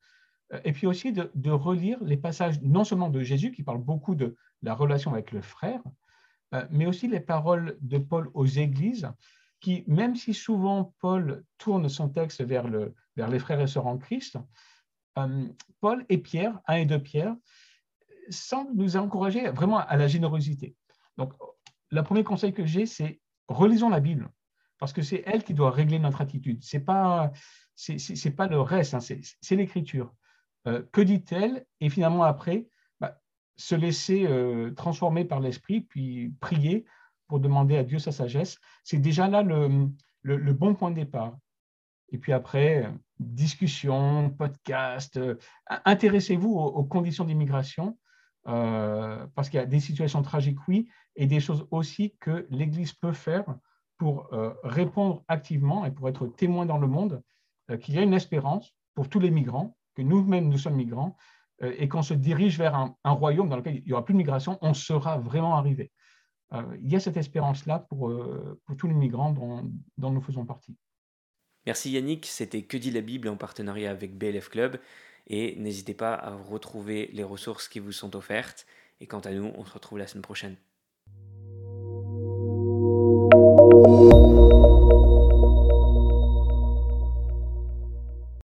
Et 0.65 0.73
puis 0.73 0.87
aussi 0.87 1.13
de, 1.13 1.51
relire 1.51 2.03
les 2.03 2.17
passages 2.17 2.61
non 2.63 2.85
seulement 2.85 3.09
de 3.09 3.21
Jésus, 3.21 3.53
qui 3.53 3.63
parle 3.63 3.83
beaucoup 3.83 4.15
de 4.15 4.37
la 4.63 4.75
relation 4.75 5.13
avec 5.13 5.33
le 5.33 5.41
frère, 5.41 5.81
mais 6.71 6.87
aussi 6.87 7.07
les 7.07 7.21
paroles 7.21 7.79
de 7.81 7.99
Paul 7.99 8.31
aux 8.35 8.47
églises, 8.47 9.09
qui, 9.61 9.85
même 9.87 10.17
si 10.17 10.35
souvent 10.35 10.95
Paul 10.99 11.45
tourne 11.59 11.89
son 11.89 12.09
texte 12.09 12.43
vers, 12.43 12.67
le, 12.67 12.95
vers 13.15 13.29
les 13.29 13.39
frères 13.39 13.61
et 13.61 13.67
sœurs 13.67 13.87
en 13.87 13.99
Christ, 13.99 14.39
euh, 15.19 15.49
Paul 15.81 16.05
et 16.09 16.19
Pierre, 16.19 16.59
un 16.67 16.77
et 16.77 16.87
deux 16.87 17.03
Pierre, 17.03 17.37
semblent 18.31 18.75
nous 18.75 18.97
encourager 18.97 19.49
vraiment 19.51 19.79
à 19.79 19.97
la 19.97 20.07
générosité. 20.07 20.77
Donc, 21.17 21.33
le 21.91 22.03
premier 22.03 22.25
conseil 22.25 22.53
que 22.53 22.65
j'ai, 22.65 22.87
c'est 22.87 23.21
relisons 23.49 23.89
la 23.89 24.01
Bible, 24.01 24.31
parce 24.79 24.93
que 24.93 25.03
c'est 25.03 25.23
elle 25.27 25.45
qui 25.45 25.55
doit 25.55 25.71
régler 25.71 25.99
notre 25.99 26.21
attitude. 26.21 26.63
Ce 26.63 26.77
n'est 26.77 26.83
pas, 26.83 27.33
pas 28.37 28.47
le 28.47 28.61
reste, 28.61 28.95
hein, 28.95 29.01
c'est, 29.01 29.57
l'écriture. 29.57 30.15
Euh, 30.67 30.83
que 30.93 31.01
dit-elle 31.01 31.65
Et 31.81 31.89
finalement, 31.89 32.23
après, 32.23 32.69
bah, 33.01 33.19
se 33.57 33.75
laisser 33.75 34.27
euh, 34.27 34.73
transformer 34.75 35.25
par 35.25 35.41
l'esprit, 35.41 35.81
puis 35.81 36.35
prier 36.41 36.85
pour 37.29 37.41
demander 37.41 37.77
à 37.77 37.85
Dieu 37.85 37.99
sa 37.99 38.13
sagesse, 38.13 38.59
c'est 38.85 38.99
déjà 38.99 39.29
là 39.29 39.43
le, 39.43 40.53
bon 40.53 40.75
point 40.75 40.91
de 40.91 40.97
départ. 40.97 41.39
Et 42.13 42.19
puis 42.19 42.33
après, 42.33 42.93
discussion, 43.21 44.31
podcast, 44.31 45.17
euh, 45.17 45.37
intéressez-vous 45.85 46.51
aux, 46.51 46.85
conditions 46.85 47.25
d'immigration, 47.25 47.97
parce 48.45 49.49
qu'il 49.49 49.61
y 49.61 49.63
a 49.63 49.67
des 49.67 49.81
situations 49.81 50.23
tragiques, 50.23 50.67
oui, 50.67 50.89
et 51.15 51.27
des 51.27 51.41
choses 51.41 51.67
aussi 51.71 52.17
que 52.19 52.47
l'Église 52.51 52.93
peut 52.95 53.13
faire 53.13 53.45
pour 53.97 54.31
répondre 54.65 55.23
activement 55.29 55.85
et 55.85 55.91
pour 55.93 56.09
être 56.09 56.27
témoin 56.27 56.67
dans 56.67 56.79
le 56.79 56.89
monde 56.89 57.23
qu'il 57.83 57.95
y 57.95 57.99
a 57.99 58.03
une 58.03 58.15
espérance 58.15 58.75
pour 58.95 59.09
tous 59.09 59.21
les 59.21 59.31
migrants, 59.31 59.77
que 59.95 60.03
nous-mêmes 60.03 60.49
nous 60.49 60.59
sommes 60.59 60.77
migrants, 60.77 61.17
et 61.63 61.89
qu'on 61.89 62.03
se 62.03 62.15
dirige 62.15 62.57
vers 62.57 62.75
un, 62.75 62.97
royaume 63.05 63.51
dans 63.51 63.57
lequel 63.57 63.77
il 63.77 63.85
n'y 63.85 63.93
aura 63.93 64.05
plus 64.05 64.15
de 64.15 64.19
migration, 64.19 64.59
on 64.63 64.73
sera 64.73 65.19
vraiment 65.19 65.57
arrivé. 65.57 65.93
Euh, 66.53 66.63
il 66.81 66.91
y 66.91 66.97
a 66.97 67.01
cette 67.01 67.17
espérance-là 67.17 67.81
pour, 67.91 68.09
euh, 68.09 68.61
pour 68.65 68.77
tous 68.77 68.89
les 68.89 68.95
migrants 68.95 69.31
dont, 69.31 69.71
dont 69.99 70.11
nous 70.11 70.23
faisons 70.23 70.45
partie. 70.45 70.77
Merci 71.67 71.91
Yannick, 71.91 72.27
c'était 72.27 72.63
Que 72.63 72.77
dit 72.77 72.91
la 72.91 73.03
Bible 73.03 73.29
en 73.29 73.37
partenariat 73.37 73.91
avec 73.91 74.17
BLF 74.17 74.49
Club. 74.49 74.81
Et 75.27 75.55
n'hésitez 75.57 75.95
pas 75.95 76.15
à 76.15 76.35
retrouver 76.35 77.11
les 77.13 77.23
ressources 77.23 77.69
qui 77.69 77.79
vous 77.79 77.93
sont 77.93 78.17
offertes. 78.17 78.67
Et 79.01 79.07
quant 79.07 79.21
à 79.21 79.31
nous, 79.31 79.53
on 79.55 79.65
se 79.65 79.73
retrouve 79.73 79.99
la 79.99 80.07
semaine 80.07 80.23
prochaine. 80.23 80.57